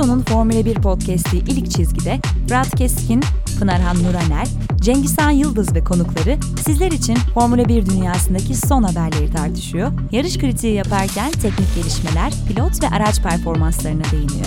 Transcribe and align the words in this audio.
Ato'nun 0.00 0.22
Formula 0.22 0.64
1 0.64 0.74
podcast'i 0.74 1.36
İlk 1.36 1.70
Çizgi'de 1.70 2.20
Fırat 2.48 2.76
Keskin, 2.76 3.20
Pınarhan 3.58 3.96
Nuraner, 3.96 4.46
Cengizhan 4.80 5.30
Yıldız 5.30 5.74
ve 5.74 5.84
konukları 5.84 6.38
sizler 6.66 6.90
için 6.90 7.14
Formula 7.34 7.68
1 7.68 7.86
dünyasındaki 7.86 8.54
son 8.54 8.82
haberleri 8.82 9.32
tartışıyor, 9.32 9.92
yarış 10.12 10.38
kritiği 10.38 10.74
yaparken 10.74 11.30
teknik 11.30 11.74
gelişmeler, 11.74 12.32
pilot 12.48 12.82
ve 12.82 12.88
araç 12.88 13.22
performanslarına 13.22 14.04
değiniyor. 14.12 14.46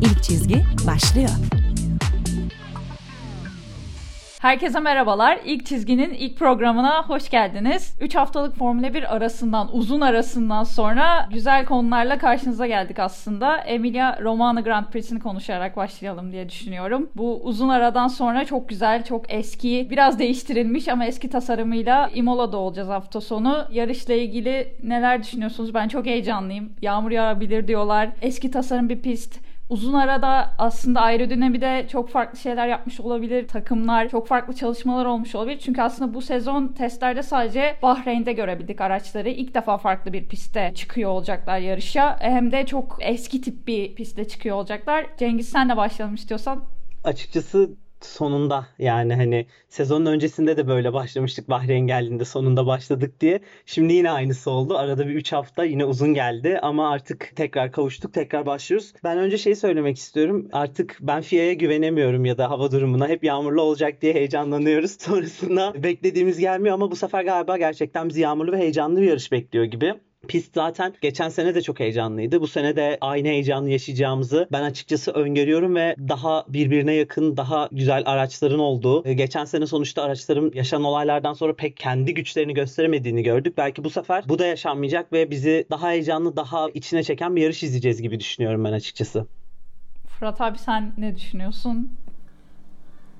İlk 0.00 0.22
Çizgi 0.22 0.64
başlıyor. 0.86 1.30
Herkese 4.42 4.80
merhabalar. 4.80 5.38
İlk 5.44 5.66
çizginin 5.66 6.10
ilk 6.10 6.38
programına 6.38 7.08
hoş 7.08 7.30
geldiniz. 7.30 7.96
3 8.00 8.14
haftalık 8.14 8.56
Formula 8.56 8.94
1 8.94 9.16
arasından, 9.16 9.68
uzun 9.72 10.00
arasından 10.00 10.64
sonra 10.64 11.28
güzel 11.32 11.64
konularla 11.64 12.18
karşınıza 12.18 12.66
geldik 12.66 12.98
aslında. 12.98 13.56
Emilia 13.56 14.22
Romagna 14.22 14.60
Grand 14.60 14.86
Prix'sini 14.86 15.20
konuşarak 15.20 15.76
başlayalım 15.76 16.32
diye 16.32 16.48
düşünüyorum. 16.48 17.10
Bu 17.16 17.40
uzun 17.42 17.68
aradan 17.68 18.08
sonra 18.08 18.44
çok 18.44 18.68
güzel, 18.68 19.04
çok 19.04 19.32
eski, 19.32 19.88
biraz 19.90 20.18
değiştirilmiş 20.18 20.88
ama 20.88 21.06
eski 21.06 21.30
tasarımıyla 21.30 22.10
Imola'da 22.14 22.56
olacağız 22.56 22.88
hafta 22.88 23.20
sonu. 23.20 23.64
Yarışla 23.72 24.14
ilgili 24.14 24.74
neler 24.82 25.22
düşünüyorsunuz? 25.22 25.74
Ben 25.74 25.88
çok 25.88 26.06
heyecanlıyım. 26.06 26.72
Yağmur 26.82 27.10
yağabilir 27.10 27.68
diyorlar. 27.68 28.08
Eski 28.22 28.50
tasarım 28.50 28.88
bir 28.88 29.02
pist 29.02 29.51
uzun 29.72 29.92
arada 29.92 30.50
aslında 30.58 31.00
aerodinamide 31.00 31.86
çok 31.92 32.08
farklı 32.08 32.38
şeyler 32.38 32.68
yapmış 32.68 33.00
olabilir. 33.00 33.48
Takımlar 33.48 34.08
çok 34.08 34.26
farklı 34.26 34.54
çalışmalar 34.54 35.06
olmuş 35.06 35.34
olabilir. 35.34 35.58
Çünkü 35.58 35.82
aslında 35.82 36.14
bu 36.14 36.22
sezon 36.22 36.68
testlerde 36.68 37.22
sadece 37.22 37.76
Bahreyn'de 37.82 38.32
görebildik 38.32 38.80
araçları. 38.80 39.28
İlk 39.28 39.54
defa 39.54 39.78
farklı 39.78 40.12
bir 40.12 40.28
pistte 40.28 40.72
çıkıyor 40.74 41.10
olacaklar 41.10 41.58
yarışa. 41.58 42.16
Hem 42.20 42.52
de 42.52 42.66
çok 42.66 42.98
eski 43.00 43.40
tip 43.40 43.66
bir 43.66 43.94
pistte 43.94 44.28
çıkıyor 44.28 44.56
olacaklar. 44.56 45.06
Cengiz 45.18 45.48
sen 45.48 45.68
de 45.68 45.76
başlayalım 45.76 46.14
istiyorsan. 46.14 46.64
Açıkçası 47.04 47.70
sonunda 48.04 48.66
yani 48.78 49.14
hani 49.14 49.46
sezonun 49.68 50.06
öncesinde 50.06 50.56
de 50.56 50.68
böyle 50.68 50.92
başlamıştık 50.92 51.50
Bahreyn 51.50 51.86
geldiğinde 51.86 52.24
sonunda 52.24 52.66
başladık 52.66 53.20
diye. 53.20 53.40
Şimdi 53.66 53.92
yine 53.92 54.10
aynısı 54.10 54.50
oldu. 54.50 54.78
Arada 54.78 55.08
bir 55.08 55.14
3 55.14 55.32
hafta 55.32 55.64
yine 55.64 55.84
uzun 55.84 56.14
geldi 56.14 56.58
ama 56.62 56.90
artık 56.90 57.32
tekrar 57.36 57.72
kavuştuk 57.72 58.14
tekrar 58.14 58.46
başlıyoruz. 58.46 58.92
Ben 59.04 59.18
önce 59.18 59.38
şey 59.38 59.54
söylemek 59.54 59.96
istiyorum. 59.96 60.48
Artık 60.52 60.98
ben 61.00 61.22
FIA'ya 61.22 61.52
güvenemiyorum 61.52 62.24
ya 62.24 62.38
da 62.38 62.50
hava 62.50 62.70
durumuna. 62.70 63.08
Hep 63.08 63.24
yağmurlu 63.24 63.62
olacak 63.62 64.02
diye 64.02 64.14
heyecanlanıyoruz. 64.14 64.90
Sonrasında 65.00 65.82
beklediğimiz 65.82 66.38
gelmiyor 66.38 66.74
ama 66.74 66.90
bu 66.90 66.96
sefer 66.96 67.24
galiba 67.24 67.56
gerçekten 67.56 68.08
bizi 68.08 68.20
yağmurlu 68.20 68.52
ve 68.52 68.58
heyecanlı 68.58 69.00
bir 69.00 69.06
yarış 69.06 69.32
bekliyor 69.32 69.64
gibi. 69.64 69.94
Pist 70.28 70.54
zaten 70.54 70.94
geçen 71.00 71.28
sene 71.28 71.54
de 71.54 71.62
çok 71.62 71.80
heyecanlıydı. 71.80 72.40
Bu 72.40 72.48
sene 72.48 72.76
de 72.76 72.98
aynı 73.00 73.28
heyecanı 73.28 73.70
yaşayacağımızı 73.70 74.48
ben 74.52 74.62
açıkçası 74.62 75.12
öngörüyorum 75.12 75.74
ve 75.74 75.96
daha 76.08 76.44
birbirine 76.48 76.94
yakın, 76.94 77.36
daha 77.36 77.68
güzel 77.72 78.02
araçların 78.06 78.58
olduğu. 78.58 79.08
E, 79.08 79.14
geçen 79.14 79.44
sene 79.44 79.66
sonuçta 79.66 80.02
araçların 80.02 80.50
yaşanan 80.54 80.84
olaylardan 80.84 81.32
sonra 81.32 81.54
pek 81.54 81.76
kendi 81.76 82.14
güçlerini 82.14 82.54
gösteremediğini 82.54 83.22
gördük. 83.22 83.56
Belki 83.56 83.84
bu 83.84 83.90
sefer 83.90 84.24
bu 84.28 84.38
da 84.38 84.46
yaşanmayacak 84.46 85.12
ve 85.12 85.30
bizi 85.30 85.66
daha 85.70 85.90
heyecanlı, 85.90 86.36
daha 86.36 86.70
içine 86.70 87.02
çeken 87.02 87.36
bir 87.36 87.42
yarış 87.42 87.62
izleyeceğiz 87.62 88.02
gibi 88.02 88.20
düşünüyorum 88.20 88.64
ben 88.64 88.72
açıkçası. 88.72 89.26
Fırat 90.06 90.40
abi 90.40 90.58
sen 90.58 90.92
ne 90.98 91.16
düşünüyorsun? 91.16 91.90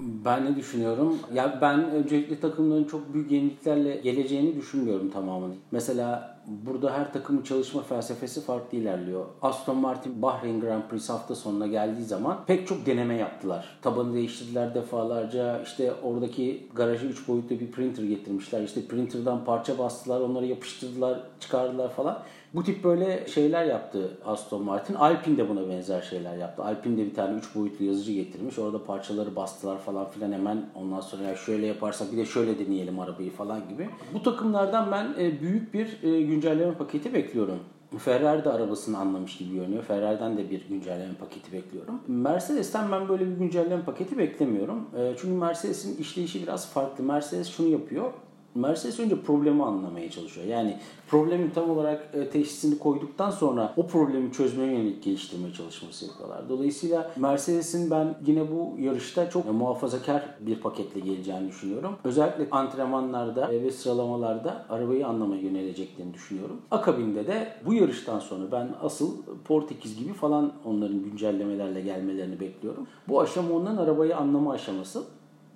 Ben 0.00 0.45
ne 0.45 0.56
düşünüyorum? 0.56 1.19
Ya 1.34 1.58
ben 1.61 1.91
öncelikle 1.91 2.41
takımların 2.41 2.84
çok 2.84 3.14
büyük 3.14 3.30
yeniliklerle 3.30 3.97
geleceğini 3.97 4.56
düşünmüyorum 4.56 5.11
tamamen. 5.11 5.50
Mesela 5.73 6.31
burada 6.46 6.92
her 6.92 7.12
takımın 7.12 7.42
çalışma 7.42 7.82
felsefesi 7.82 8.40
farklı 8.40 8.78
ilerliyor. 8.78 9.26
Aston 9.42 9.76
Martin 9.76 10.22
Bahrain 10.22 10.60
Grand 10.60 10.82
Prix 10.90 11.08
hafta 11.08 11.34
sonuna 11.34 11.66
geldiği 11.66 12.04
zaman 12.04 12.44
pek 12.46 12.68
çok 12.68 12.86
deneme 12.86 13.14
yaptılar. 13.14 13.78
Tabanı 13.82 14.14
değiştirdiler 14.14 14.74
defalarca. 14.74 15.62
İşte 15.62 15.92
oradaki 16.02 16.67
garaja 16.74 17.06
3 17.06 17.28
boyutlu 17.28 17.61
bir 17.61 17.70
printer 17.70 18.02
getirmişler. 18.05 18.62
İşte 18.62 18.86
printer'dan 18.86 19.44
parça 19.44 19.78
bastılar, 19.78 20.20
onları 20.20 20.46
yapıştırdılar, 20.46 21.20
çıkardılar 21.40 21.90
falan. 21.90 22.18
Bu 22.55 22.64
tip 22.64 22.85
böyle 22.85 23.27
şeyler 23.27 23.64
yaptı 23.64 24.18
Aston 24.24 24.63
Martin. 24.63 24.95
Alpine 24.95 25.36
de 25.36 25.48
buna 25.48 25.68
benzer 25.68 26.02
şeyler 26.02 26.36
yaptı. 26.36 26.64
Alpine 26.64 26.96
de 26.96 27.07
bir 27.07 27.14
tane 27.14 27.39
3 27.39 27.55
boyutlu 27.55 27.85
yazıcı 27.85 28.13
getirmiş. 28.13 28.58
Orada 28.58 28.85
parçaları 28.85 29.36
bastılar 29.36 29.79
falan 29.79 30.11
filan 30.11 30.33
hemen 30.33 30.64
ondan 30.74 31.01
sonra 31.01 31.23
ya 31.23 31.36
şöyle 31.36 31.67
yaparsak 31.67 32.12
bir 32.12 32.17
de 32.17 32.24
şöyle 32.24 32.58
deneyelim 32.58 33.01
arabayı 33.01 33.30
falan 33.30 33.68
gibi. 33.68 33.89
Bu 34.14 34.23
takımlardan 34.23 34.92
ben 34.92 35.14
e, 35.18 35.41
büyük 35.41 35.74
bir 35.74 36.02
e, 36.02 36.23
güncelleme 36.23 36.74
paketi 36.74 37.14
bekliyorum. 37.14 37.58
Ferrari 37.98 38.45
de 38.45 38.51
arabasını 38.51 38.98
anlamış 38.98 39.36
gibi 39.36 39.55
görünüyor. 39.55 39.83
Ferrari'den 39.83 40.36
de 40.36 40.51
bir 40.51 40.68
güncelleme 40.68 41.14
paketi 41.14 41.52
bekliyorum. 41.52 42.01
Mercedes'ten 42.08 42.92
ben 42.92 43.08
böyle 43.08 43.27
bir 43.27 43.36
güncelleme 43.36 43.83
paketi 43.83 44.18
beklemiyorum. 44.18 44.89
E, 44.98 45.14
çünkü 45.20 45.35
Mercedes'in 45.35 45.96
işleyişi 45.96 46.42
biraz 46.42 46.68
farklı. 46.68 47.05
Mercedes 47.05 47.48
şunu 47.48 47.68
yapıyor. 47.68 48.12
Mercedes 48.55 49.01
önce 49.01 49.20
problemi 49.20 49.64
anlamaya 49.64 50.11
çalışıyor. 50.11 50.46
Yani 50.46 50.79
problemin 51.08 51.51
tam 51.51 51.70
olarak 51.70 52.11
e, 52.14 52.29
teşhisini 52.30 52.79
koyduktan 52.79 53.30
sonra 53.30 53.74
o 53.77 53.86
problemi 53.86 54.33
çözmeye 54.33 54.73
yönelik 54.73 55.02
geliştirmeye 55.02 55.55
çalışması 55.55 56.05
yapıyorlar. 56.07 56.48
Dolayısıyla 56.48 57.11
Mercedes'in 57.17 57.91
ben 57.91 58.14
yine 58.27 58.51
bu 58.51 58.77
yarışta 58.79 59.30
çok 59.30 59.46
e, 59.46 59.51
muhafazakar 59.51 60.23
bir 60.41 60.61
paketle 60.61 61.01
geleceğini 61.01 61.48
düşünüyorum. 61.48 61.96
Özellikle 62.05 62.48
antrenmanlarda 62.51 63.52
e, 63.52 63.62
ve 63.62 63.70
sıralamalarda 63.70 64.67
arabayı 64.68 65.07
anlamaya 65.07 65.42
yöneleceklerini 65.42 66.14
düşünüyorum. 66.14 66.61
Akabinde 66.70 67.27
de 67.27 67.52
bu 67.67 67.74
yarıştan 67.74 68.18
sonra 68.18 68.52
ben 68.52 68.68
asıl 68.83 69.23
Portekiz 69.45 69.98
gibi 69.98 70.12
falan 70.12 70.52
onların 70.64 71.02
güncellemelerle 71.02 71.80
gelmelerini 71.80 72.41
bekliyorum. 72.41 72.86
Bu 73.08 73.20
aşama 73.20 73.55
onların 73.55 73.77
arabayı 73.77 74.17
anlama 74.17 74.52
aşaması. 74.52 75.02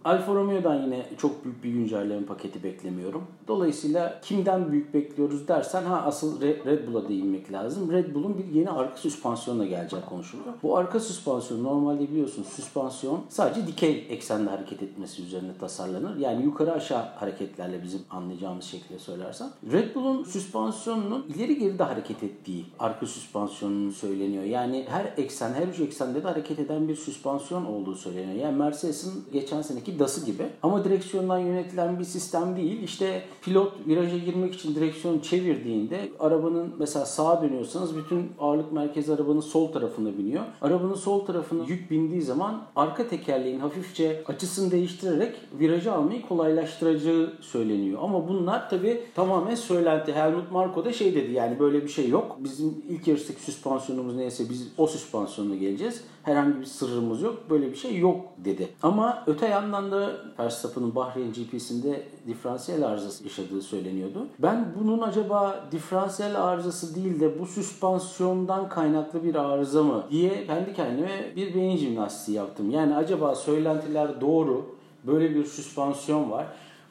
Alfa 0.06 0.34
Romeo'dan 0.34 0.82
yine 0.82 1.06
çok 1.18 1.44
büyük 1.44 1.64
bir 1.64 1.70
güncelleme 1.70 2.26
paketi 2.26 2.62
beklemiyorum. 2.62 3.22
Dolayısıyla 3.48 4.20
kimden 4.22 4.72
büyük 4.72 4.94
bekliyoruz 4.94 5.48
dersen 5.48 5.84
ha 5.84 6.02
asıl 6.06 6.40
Red 6.40 6.88
Bull'a 6.88 7.08
değinmek 7.08 7.52
lazım. 7.52 7.92
Red 7.92 8.14
Bull'un 8.14 8.38
bir 8.38 8.44
yeni 8.44 8.70
arka 8.70 8.96
süspansiyonla 8.96 9.66
geleceği 9.66 10.02
konuşuluyor. 10.08 10.54
Bu 10.62 10.76
arka 10.76 11.00
süspansiyon 11.00 11.64
normalde 11.64 12.10
biliyorsun 12.10 12.42
süspansiyon 12.42 13.20
sadece 13.28 13.66
dikey 13.66 14.06
eksende 14.10 14.50
hareket 14.50 14.82
etmesi 14.82 15.22
üzerine 15.22 15.58
tasarlanır. 15.60 16.16
Yani 16.16 16.44
yukarı 16.44 16.72
aşağı 16.72 17.02
hareketlerle 17.02 17.82
bizim 17.82 18.00
anlayacağımız 18.10 18.64
şekilde 18.64 18.98
söylersem. 18.98 19.48
Red 19.72 19.94
Bull'un 19.94 20.24
süspansiyonunun 20.24 21.26
ileri 21.34 21.58
geri 21.58 21.78
de 21.78 21.82
hareket 21.82 22.22
ettiği 22.22 22.64
arka 22.78 23.06
süspansiyonunun 23.06 23.90
söyleniyor. 23.90 24.44
Yani 24.44 24.86
her 24.88 25.12
eksen, 25.16 25.54
her 25.54 25.68
üç 25.68 25.80
eksende 25.80 26.24
de 26.24 26.28
hareket 26.28 26.58
eden 26.58 26.88
bir 26.88 26.96
süspansiyon 26.96 27.64
olduğu 27.64 27.94
söyleniyor. 27.94 28.34
Yani 28.34 28.56
Mercedes'in 28.56 29.24
geçen 29.32 29.62
seneki 29.62 29.95
DAS'ı 29.98 30.26
gibi. 30.26 30.42
Ama 30.62 30.84
direksiyondan 30.84 31.38
yönetilen 31.38 31.98
bir 31.98 32.04
sistem 32.04 32.56
değil. 32.56 32.82
İşte 32.82 33.22
pilot 33.42 33.72
viraja 33.86 34.18
girmek 34.18 34.54
için 34.54 34.74
direksiyonu 34.74 35.22
çevirdiğinde 35.22 36.08
arabanın 36.20 36.74
mesela 36.78 37.06
sağa 37.06 37.42
dönüyorsanız 37.42 37.96
bütün 37.96 38.32
ağırlık 38.40 38.72
merkezi 38.72 39.14
arabanın 39.14 39.40
sol 39.40 39.72
tarafına 39.72 40.18
biniyor. 40.18 40.42
Arabanın 40.62 40.94
sol 40.94 41.26
tarafına 41.26 41.64
yük 41.64 41.90
bindiği 41.90 42.22
zaman 42.22 42.62
arka 42.76 43.08
tekerleğin 43.08 43.60
hafifçe 43.60 44.22
açısını 44.26 44.70
değiştirerek 44.70 45.34
virajı 45.58 45.92
almayı 45.92 46.22
kolaylaştıracağı 46.28 47.32
söyleniyor. 47.40 47.98
Ama 48.02 48.28
bunlar 48.28 48.70
tabi 48.70 49.02
tamamen 49.14 49.54
söylenti. 49.54 50.12
Helmut 50.12 50.52
Marko 50.52 50.84
da 50.84 50.92
şey 50.92 51.14
dedi 51.14 51.32
yani 51.32 51.58
böyle 51.58 51.82
bir 51.82 51.88
şey 51.88 52.08
yok. 52.08 52.36
Bizim 52.44 52.74
ilk 52.88 53.08
yarıştaki 53.08 53.42
süspansiyonumuz 53.42 54.16
neyse 54.16 54.44
biz 54.50 54.68
o 54.78 54.86
süspansiyonla 54.86 55.56
geleceğiz. 55.56 56.02
Herhangi 56.26 56.60
bir 56.60 56.64
sırrımız 56.64 57.22
yok. 57.22 57.50
Böyle 57.50 57.70
bir 57.70 57.76
şey 57.76 57.98
yok 57.98 58.20
dedi. 58.38 58.68
Ama 58.82 59.24
öte 59.26 59.46
yandan 59.46 59.90
da 59.90 60.12
Verstappen'ın 60.38 60.94
Bahreyn 60.94 61.32
GP'sinde 61.32 62.02
diferansiyel 62.26 62.86
arızası 62.86 63.24
yaşadığı 63.24 63.62
söyleniyordu. 63.62 64.26
Ben 64.38 64.72
bunun 64.80 65.00
acaba 65.00 65.64
diferansiyel 65.72 66.44
arızası 66.44 66.94
değil 66.94 67.20
de 67.20 67.40
bu 67.40 67.46
süspansiyondan 67.46 68.68
kaynaklı 68.68 69.24
bir 69.24 69.34
arıza 69.34 69.82
mı 69.82 70.04
diye 70.10 70.46
kendi 70.46 70.74
kendime 70.74 71.32
bir 71.36 71.54
beyin 71.54 71.76
jimnastiği 71.76 72.36
yaptım. 72.36 72.70
Yani 72.70 72.96
acaba 72.96 73.34
söylentiler 73.34 74.20
doğru. 74.20 74.66
Böyle 75.04 75.34
bir 75.34 75.44
süspansiyon 75.44 76.30
var. 76.30 76.46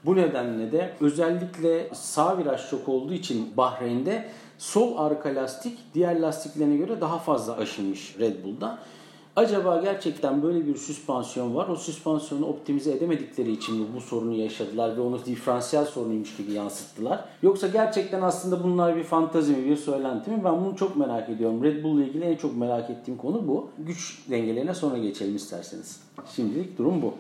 Bu 0.06 0.16
nedenle 0.16 0.72
de 0.72 0.94
özellikle 1.02 1.90
sağ 1.94 2.38
viraj 2.38 2.70
çok 2.70 2.90
olduğu 2.90 3.14
için 3.14 3.58
Bahreyn'de 3.58 4.30
sol 4.58 4.98
arka 4.98 5.30
lastik 5.30 5.78
diğer 5.94 6.20
lastiklerine 6.20 6.76
göre 6.78 7.02
daha 7.02 7.18
fazla 7.18 7.58
aşınmış 7.58 8.16
Red 8.20 8.44
Bull'da. 8.44 8.80
Acaba 9.36 9.82
gerçekten 9.82 10.44
böyle 10.44 10.68
bir 10.68 10.76
süspansiyon 10.76 11.56
var. 11.56 11.68
O 11.68 11.76
süspansiyonu 11.76 12.46
optimize 12.46 12.92
edemedikleri 12.92 13.52
için 13.52 13.76
mi 13.76 13.86
bu 13.96 14.02
sorunu 14.02 14.34
yaşadılar 14.34 14.98
ve 14.98 15.02
onu 15.02 15.26
diferansiyel 15.26 15.86
sorunuymuş 15.86 16.38
gibi 16.38 16.52
yansıttılar? 16.52 17.26
Yoksa 17.42 17.68
gerçekten 17.68 18.22
aslında 18.22 18.64
bunlar 18.64 18.96
bir 18.96 19.04
fantazi 19.04 19.52
mi, 19.52 19.70
bir 19.70 19.76
söylenti 19.76 20.32
mi? 20.32 20.42
Ben 20.44 20.66
bunu 20.66 20.76
çok 20.76 20.96
merak 20.96 21.30
ediyorum. 21.30 21.64
Red 21.64 21.84
Bull 21.84 21.98
ile 21.98 22.08
ilgili 22.08 22.26
en 22.26 22.36
çok 22.36 22.58
merak 22.58 22.90
ettiğim 22.90 23.18
konu 23.18 23.48
bu. 23.48 23.70
Güç 23.78 24.24
dengelerine 24.30 24.74
sonra 24.74 24.98
geçelim 24.98 25.36
isterseniz. 25.36 26.00
Şimdilik 26.36 26.78
durum 26.78 27.02
bu. 27.02 27.14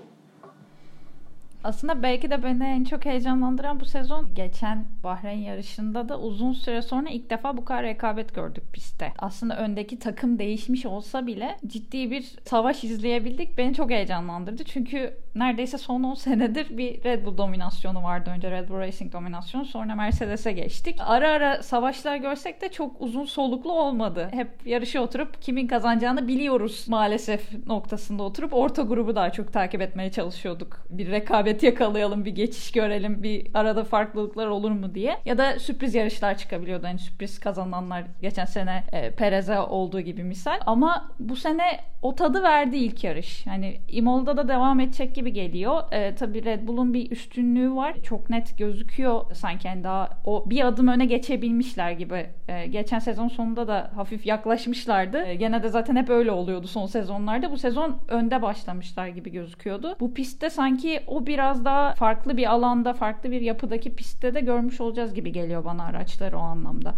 Aslında 1.65 2.03
belki 2.03 2.31
de 2.31 2.43
beni 2.43 2.63
en 2.63 2.83
çok 2.83 3.05
heyecanlandıran 3.05 3.79
bu 3.79 3.85
sezon 3.85 4.33
geçen 4.33 4.85
Bahreyn 5.03 5.39
yarışında 5.39 6.09
da 6.09 6.19
uzun 6.19 6.53
süre 6.53 6.81
sonra 6.81 7.09
ilk 7.09 7.29
defa 7.29 7.57
bu 7.57 7.65
kadar 7.65 7.83
rekabet 7.83 8.35
gördük 8.35 8.63
pistte. 8.73 9.13
Aslında 9.17 9.57
öndeki 9.57 9.99
takım 9.99 10.39
değişmiş 10.39 10.85
olsa 10.85 11.27
bile 11.27 11.57
ciddi 11.67 12.11
bir 12.11 12.35
savaş 12.45 12.83
izleyebildik. 12.83 13.57
Beni 13.57 13.73
çok 13.73 13.89
heyecanlandırdı. 13.89 14.63
Çünkü 14.63 15.17
neredeyse 15.35 15.77
son 15.77 16.03
10 16.03 16.13
senedir 16.13 16.77
bir 16.77 17.03
Red 17.03 17.25
Bull 17.25 17.37
dominasyonu 17.37 18.03
vardı. 18.03 18.29
Önce 18.35 18.51
Red 18.51 18.69
Bull 18.69 18.79
Racing 18.79 19.13
dominasyonu 19.13 19.65
sonra 19.65 19.95
Mercedes'e 19.95 20.51
geçtik. 20.51 20.99
Ara 20.99 21.29
ara 21.29 21.63
savaşlar 21.63 22.15
görsek 22.15 22.61
de 22.61 22.71
çok 22.71 23.01
uzun 23.01 23.25
soluklu 23.25 23.71
olmadı. 23.71 24.29
Hep 24.31 24.47
yarışa 24.65 25.01
oturup 25.01 25.41
kimin 25.41 25.67
kazanacağını 25.67 26.27
biliyoruz 26.27 26.85
maalesef 26.87 27.67
noktasında 27.67 28.23
oturup 28.23 28.53
orta 28.53 28.81
grubu 28.81 29.15
daha 29.15 29.29
çok 29.29 29.53
takip 29.53 29.81
etmeye 29.81 30.11
çalışıyorduk. 30.11 30.85
Bir 30.89 31.11
rekabet 31.11 31.63
yakalayalım, 31.63 32.25
bir 32.25 32.35
geçiş 32.35 32.71
görelim, 32.71 33.23
bir 33.23 33.47
arada 33.53 33.83
farklılıklar 33.83 34.47
olur 34.47 34.71
mu 34.71 34.95
diye. 34.95 35.17
Ya 35.25 35.37
da 35.37 35.59
sürpriz 35.59 35.95
yarışlar 35.95 36.37
çıkabiliyordu. 36.37 36.87
Hani 36.87 36.99
sürpriz 36.99 37.39
kazananlar 37.39 38.03
geçen 38.21 38.45
sene 38.45 38.83
e, 38.91 39.11
Perez'e 39.11 39.59
olduğu 39.59 40.01
gibi 40.01 40.23
misal. 40.23 40.59
Ama 40.65 41.11
bu 41.19 41.35
sene 41.35 41.79
o 42.05 42.15
tadı 42.15 42.43
verdi 42.43 42.77
ilk 42.77 43.03
yarış. 43.03 43.47
Hani 43.47 43.81
Imola'da 43.87 44.37
da 44.37 44.47
devam 44.47 44.79
edecek 44.79 45.15
gibi 45.15 45.33
geliyor. 45.33 45.83
E, 45.91 46.15
tabii 46.15 46.45
Red 46.45 46.67
Bull'un 46.67 46.93
bir 46.93 47.11
üstünlüğü 47.11 47.75
var. 47.75 47.95
Çok 48.03 48.29
net 48.29 48.57
gözüküyor 48.57 49.21
sanki 49.33 49.67
yani 49.67 49.83
daha 49.83 50.09
o 50.25 50.49
bir 50.49 50.67
adım 50.67 50.87
öne 50.87 51.05
geçebilmişler 51.05 51.91
gibi. 51.91 52.29
E, 52.47 52.67
geçen 52.67 52.99
sezon 52.99 53.27
sonunda 53.27 53.67
da 53.67 53.91
hafif 53.95 54.25
yaklaşmışlardı. 54.25 55.17
E, 55.25 55.35
gene 55.35 55.63
de 55.63 55.69
zaten 55.69 55.95
hep 55.95 56.09
öyle 56.09 56.31
oluyordu 56.31 56.67
son 56.67 56.85
sezonlarda. 56.85 57.51
Bu 57.51 57.57
sezon 57.57 57.97
önde 58.07 58.41
başlamışlar 58.41 59.07
gibi 59.07 59.31
gözüküyordu. 59.31 59.95
Bu 59.99 60.13
pistte 60.13 60.49
sanki 60.49 61.03
o 61.07 61.25
biraz 61.25 61.65
daha 61.65 61.93
farklı 61.93 62.37
bir 62.37 62.51
alanda, 62.51 62.93
farklı 62.93 63.31
bir 63.31 63.41
yapıdaki 63.41 63.95
pistte 63.95 64.33
de 64.33 64.41
görmüş 64.41 64.81
olacağız 64.81 65.13
gibi 65.13 65.31
geliyor 65.31 65.65
bana 65.65 65.83
araçları 65.83 66.37
o 66.37 66.41
anlamda. 66.41 66.93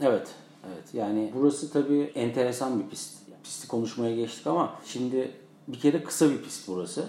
Evet. 0.00 0.41
Evet. 0.66 0.94
Yani 0.94 1.32
burası 1.34 1.72
tabii 1.72 2.12
enteresan 2.14 2.80
bir 2.80 2.88
pist. 2.88 3.22
Pisti 3.42 3.68
konuşmaya 3.68 4.16
geçtik 4.16 4.46
ama 4.46 4.74
şimdi 4.84 5.30
bir 5.68 5.78
kere 5.80 6.04
kısa 6.04 6.30
bir 6.30 6.42
pist 6.42 6.68
burası. 6.68 7.04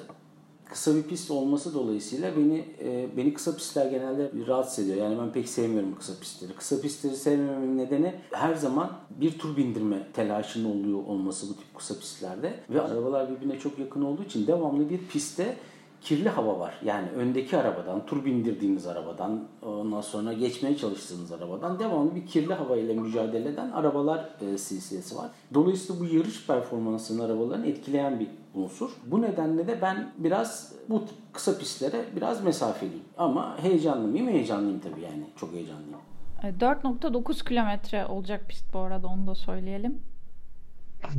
Kısa 0.66 0.96
bir 0.96 1.04
pist 1.04 1.32
olması 1.32 1.74
dolayısıyla 1.74 2.38
beni 2.38 2.66
e, 2.80 3.18
beni 3.18 3.34
kısa 3.34 3.56
pistler 3.56 3.86
genelde 3.86 4.32
rahatsız 4.48 4.86
ediyor. 4.86 5.06
Yani 5.06 5.20
ben 5.20 5.32
pek 5.32 5.50
sevmiyorum 5.50 5.96
kısa 5.96 6.14
pistleri. 6.22 6.54
Kısa 6.54 6.82
pistleri 6.82 7.16
sevmememin 7.16 7.78
nedeni 7.78 8.16
her 8.32 8.56
zaman 8.56 8.92
bir 9.10 9.40
tur 9.40 9.58
bindirme 9.58 10.08
telaşının 10.14 10.82
oluyor 10.82 10.98
olması 11.08 11.50
bu 11.50 11.54
tip 11.54 11.76
kısa 11.76 12.00
pistlerde. 12.00 12.54
Ve 12.70 12.82
arabalar 12.82 13.32
birbirine 13.32 13.60
çok 13.60 13.80
yakın 13.80 14.02
olduğu 14.02 14.24
için 14.24 14.48
devamlı 14.48 14.90
bir 14.90 15.08
pistte 15.08 15.58
kirli 16.04 16.30
hava 16.30 16.60
var. 16.60 16.74
Yani 16.86 17.08
öndeki 17.10 17.58
arabadan, 17.58 18.06
tur 18.06 18.26
bindirdiğiniz 18.26 18.88
arabadan, 18.88 19.44
ondan 19.62 20.02
sonra 20.02 20.34
geçmeye 20.34 20.78
çalıştığınız 20.78 21.32
arabadan 21.32 21.80
devamlı 21.80 22.16
bir 22.16 22.28
kirli 22.28 22.54
hava 22.54 22.78
ile 22.78 22.94
mücadele 22.94 23.50
eden 23.50 23.72
arabalar 23.72 24.30
e, 24.42 24.58
silsilesi 24.58 25.18
var. 25.18 25.30
Dolayısıyla 25.54 26.02
bu 26.02 26.06
yarış 26.06 26.48
performansının 26.48 27.26
arabaların 27.26 27.66
etkileyen 27.66 28.20
bir 28.20 28.28
unsur. 28.54 28.90
Bu 29.06 29.22
nedenle 29.22 29.68
de 29.68 29.82
ben 29.82 30.12
biraz 30.18 30.74
bu 30.90 31.04
kısa 31.34 31.58
pistlere 31.58 32.06
biraz 32.16 32.44
mesafeliyim. 32.44 33.04
Ama 33.18 33.58
heyecanlı 33.62 34.08
mıyım? 34.08 34.28
Heyecanlıyım 34.28 34.80
tabii 34.80 35.02
yani. 35.02 35.24
Çok 35.36 35.54
heyecanlıyım. 35.54 36.00
4.9 36.44 37.42
e, 37.42 37.46
kilometre 37.50 38.06
olacak 38.06 38.46
pist 38.50 38.74
bu 38.74 38.80
arada 38.80 39.08
onu 39.08 39.28
da 39.28 39.36
söyleyelim 39.36 40.13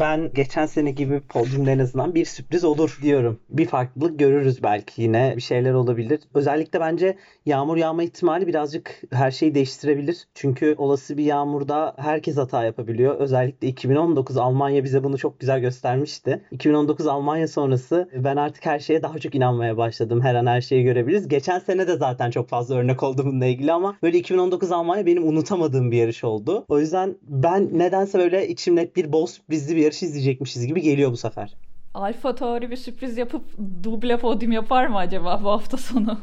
ben 0.01 0.31
geçen 0.35 0.67
sene 0.67 0.91
gibi 0.91 1.21
podyumda 1.21 1.71
en 1.71 1.79
azından 1.79 2.15
bir 2.15 2.25
sürpriz 2.25 2.65
olur 2.65 2.99
diyorum. 3.03 3.41
Bir 3.49 3.67
farklılık 3.67 4.19
görürüz 4.19 4.63
belki 4.63 5.03
yine 5.03 5.33
bir 5.37 5.43
şeyler 5.43 5.73
olabilir. 5.73 6.21
Özellikle 6.35 6.81
bence 6.81 7.17
yağmur 7.47 7.77
yağma 7.77 8.03
ihtimali 8.03 8.47
birazcık 8.47 9.01
her 9.13 9.31
şeyi 9.31 9.55
değiştirebilir. 9.55 10.27
Çünkü 10.35 10.75
olası 10.79 11.17
bir 11.17 11.25
yağmurda 11.25 11.95
herkes 11.97 12.37
hata 12.37 12.65
yapabiliyor. 12.65 13.17
Özellikle 13.17 13.69
2019 13.69 14.37
Almanya 14.37 14.85
bize 14.85 15.05
bunu 15.05 15.19
çok 15.19 15.41
güzel 15.41 15.61
göstermişti. 15.61 16.45
2019 16.51 17.07
Almanya 17.07 17.49
sonrası 17.49 18.09
ben 18.15 18.37
artık 18.37 18.67
her 18.67 18.79
şeye 18.79 19.03
daha 19.03 19.19
çok 19.19 19.35
inanmaya 19.35 19.77
başladım. 19.77 20.21
Her 20.21 20.35
an 20.35 20.47
her 20.47 20.61
şeyi 20.61 20.85
görebiliriz. 20.85 21.29
Geçen 21.29 21.59
sene 21.59 21.89
de 21.89 21.97
zaten 21.97 22.31
çok 22.31 22.49
fazla 22.49 22.75
örnek 22.75 23.03
oldu 23.03 23.23
bununla 23.27 23.47
ilgili 23.47 23.73
ama 23.73 23.97
böyle 24.03 24.19
2019 24.19 24.73
Almanya 24.73 25.07
benim 25.07 25.29
unutamadığım 25.29 25.91
bir 25.91 25.97
yarış 25.97 26.25
oldu. 26.25 26.65
O 26.69 26.81
yüzden 26.81 27.17
ben 27.23 27.79
nedense 27.79 28.19
böyle 28.19 28.49
içimde 28.49 28.91
bir 28.97 29.13
bol 29.13 29.27
sürprizli 29.75 29.77
bir 29.77 29.83
yarış 29.83 30.03
izleyecekmişiz 30.03 30.67
gibi 30.67 30.83
geliyor 30.83 31.13
bu 31.13 31.17
sefer. 31.17 31.55
Alfa 31.95 32.35
Tauri 32.35 32.71
bir 32.71 32.77
sürpriz 32.77 33.17
yapıp 33.17 33.45
duble 33.83 34.19
podyum 34.19 34.53
yapar 34.53 34.87
mı 34.87 34.99
acaba 34.99 35.41
bu 35.45 35.51
hafta 35.51 35.77
sonu? 35.77 36.19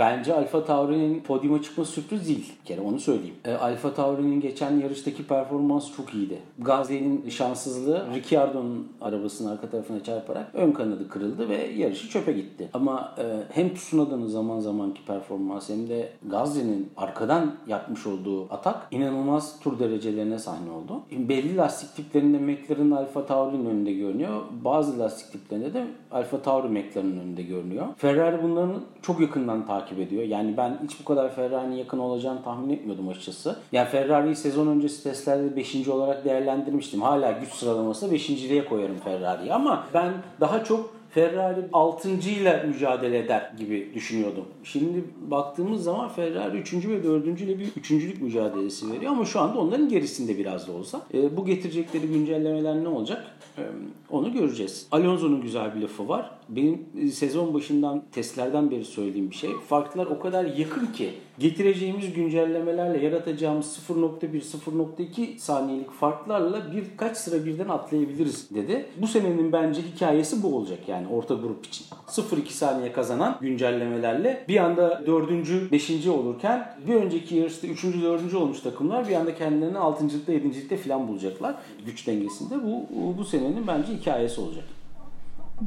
Bence 0.00 0.34
Alfa 0.34 0.64
Tauri'nin 0.64 1.20
podyuma 1.20 1.62
çıkması 1.62 1.92
sürpriz 1.92 2.28
değil. 2.28 2.52
Bir 2.60 2.66
kere 2.66 2.80
onu 2.80 3.00
söyleyeyim. 3.00 3.34
E, 3.44 3.52
Alfa 3.52 3.94
Tauri'nin 3.94 4.40
geçen 4.40 4.78
yarıştaki 4.78 5.26
performans 5.26 5.96
çok 5.96 6.14
iyiydi. 6.14 6.38
Gazze'nin 6.58 7.28
şanssızlığı 7.30 8.06
Ricciardo'nun 8.14 8.88
arabasının 9.00 9.50
arka 9.52 9.70
tarafına 9.70 10.02
çarparak 10.02 10.50
ön 10.54 10.72
kanadı 10.72 11.08
kırıldı 11.08 11.48
ve 11.48 11.66
yarışı 11.66 12.08
çöpe 12.08 12.32
gitti. 12.32 12.68
Ama 12.74 13.14
e, 13.18 13.24
hem 13.52 13.74
Tsunoda'nın 13.74 14.26
zaman 14.26 14.60
zamanki 14.60 15.04
performans 15.04 15.68
hem 15.68 15.88
de 15.88 16.12
Gazze'nin 16.26 16.90
arkadan 16.96 17.54
yapmış 17.66 18.06
olduğu 18.06 18.52
atak 18.52 18.86
inanılmaz 18.90 19.60
tur 19.60 19.78
derecelerine 19.78 20.38
sahne 20.38 20.70
oldu. 20.70 21.00
Şimdi 21.10 21.28
belli 21.28 21.56
lastik 21.56 21.96
tiplerinde 21.96 22.38
McLaren 22.38 22.90
Alfa 22.90 23.26
Tauri'nin 23.26 23.66
önünde 23.66 23.92
görünüyor. 23.92 24.42
Bazı 24.64 24.98
lastik 24.98 25.32
tiplerinde 25.32 25.74
de 25.74 25.86
Alfa 26.12 26.42
Tauri 26.42 26.68
McLaren'ın 26.68 27.18
önünde 27.18 27.42
görünüyor. 27.42 27.86
Ferrari 27.96 28.42
bunların 28.42 28.82
çok 29.02 29.20
yakından 29.20 29.66
takip 29.66 29.89
takip 29.90 30.06
ediyor. 30.06 30.22
Yani 30.22 30.56
ben 30.56 30.78
hiç 30.84 31.00
bu 31.00 31.04
kadar 31.04 31.34
Ferrari'nin 31.34 31.76
yakın 31.76 31.98
olacağını 31.98 32.42
tahmin 32.42 32.74
etmiyordum 32.74 33.08
açıkçası. 33.08 33.56
Yani 33.72 33.88
Ferrari'yi 33.88 34.36
sezon 34.36 34.66
öncesi 34.66 35.02
testlerde 35.02 35.56
5. 35.56 35.88
olarak 35.88 36.24
değerlendirmiştim. 36.24 37.02
Hala 37.02 37.32
güç 37.32 37.52
sıralaması 37.52 38.06
5.liğe 38.06 38.64
koyarım 38.64 38.98
Ferrari'yi 39.04 39.54
ama 39.54 39.86
ben 39.94 40.12
daha 40.40 40.64
çok 40.64 41.00
Ferrari 41.10 41.60
6. 41.72 42.08
ile 42.08 42.62
mücadele 42.66 43.18
eder 43.18 43.52
gibi 43.58 43.90
düşünüyordum. 43.94 44.44
Şimdi 44.64 45.04
baktığımız 45.30 45.84
zaman 45.84 46.08
Ferrari 46.08 46.58
3. 46.58 46.74
ve 46.74 47.04
4. 47.04 47.40
ile 47.40 47.58
bir 47.58 47.68
üçüncülük 47.76 48.22
mücadelesi 48.22 48.92
veriyor 48.92 49.12
ama 49.12 49.24
şu 49.24 49.40
anda 49.40 49.58
onların 49.58 49.88
gerisinde 49.88 50.38
biraz 50.38 50.68
da 50.68 50.72
olsa. 50.72 51.00
E, 51.14 51.36
bu 51.36 51.46
getirecekleri 51.46 52.06
güncellemeler 52.06 52.84
ne 52.84 52.88
olacak? 52.88 53.26
E, 53.58 53.62
onu 54.10 54.32
göreceğiz. 54.32 54.86
Alonso'nun 54.92 55.40
güzel 55.40 55.74
bir 55.74 55.80
lafı 55.80 56.08
var. 56.08 56.30
Benim 56.50 56.86
e, 57.02 57.08
sezon 57.08 57.54
başından 57.54 58.02
testlerden 58.12 58.70
beri 58.70 58.84
söylediğim 58.84 59.30
bir 59.30 59.36
şey. 59.36 59.50
Farklar 59.68 60.06
o 60.06 60.18
kadar 60.18 60.44
yakın 60.44 60.86
ki 60.86 61.10
getireceğimiz 61.38 62.12
güncellemelerle 62.12 63.04
yaratacağımız 63.04 63.78
0.1 63.88 64.40
0.2 64.40 65.38
saniyelik 65.38 65.90
farklarla 65.90 66.72
birkaç 66.76 67.16
sıra 67.16 67.46
birden 67.46 67.68
atlayabiliriz 67.68 68.54
dedi. 68.54 68.86
Bu 69.00 69.06
senenin 69.06 69.52
bence 69.52 69.82
hikayesi 69.82 70.42
bu 70.42 70.56
olacak 70.56 70.78
yani 70.88 71.08
orta 71.08 71.34
grup 71.34 71.66
için. 71.66 71.86
0.2 72.06 72.50
saniye 72.50 72.92
kazanan 72.92 73.38
güncellemelerle 73.40 74.44
bir 74.48 74.56
anda 74.56 75.06
4. 75.06 75.72
5. 75.72 76.06
olurken 76.06 76.74
bir 76.86 76.94
önceki 76.94 77.36
yarışta 77.36 77.66
3. 77.66 77.84
4. 77.84 78.34
olmuş 78.34 78.60
takımlar 78.60 79.08
bir 79.08 79.14
anda 79.14 79.34
kendilerini 79.34 79.76
6.lıkta 79.76 80.32
7.likte 80.32 80.76
falan 80.76 81.08
bulacaklar 81.08 81.54
güç 81.86 82.06
dengesinde. 82.06 82.54
Bu 82.64 82.86
bu 83.18 83.24
senenin 83.24 83.66
bence 83.66 83.92
hikayesi 83.92 84.40
olacak. 84.40 84.64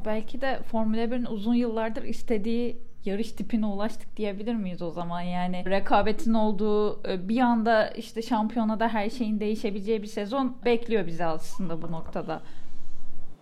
Belki 0.05 0.41
de 0.41 0.59
Formula 0.71 1.03
1'in 1.03 1.25
uzun 1.25 1.53
yıllardır 1.53 2.03
istediği 2.03 2.77
yarış 3.05 3.31
tipine 3.31 3.65
ulaştık 3.65 4.17
diyebilir 4.17 4.55
miyiz 4.55 4.81
o 4.81 4.91
zaman? 4.91 5.21
Yani 5.21 5.63
rekabetin 5.65 6.33
olduğu 6.33 7.09
e, 7.09 7.29
bir 7.29 7.39
anda 7.39 7.88
işte 7.88 8.21
şampiyonada 8.21 8.88
her 8.88 9.09
şeyin 9.09 9.39
değişebileceği 9.39 10.01
bir 10.01 10.07
sezon 10.07 10.57
bekliyor 10.65 11.07
bizi 11.07 11.25
aslında 11.25 11.81
bu 11.81 11.91
noktada. 11.91 12.41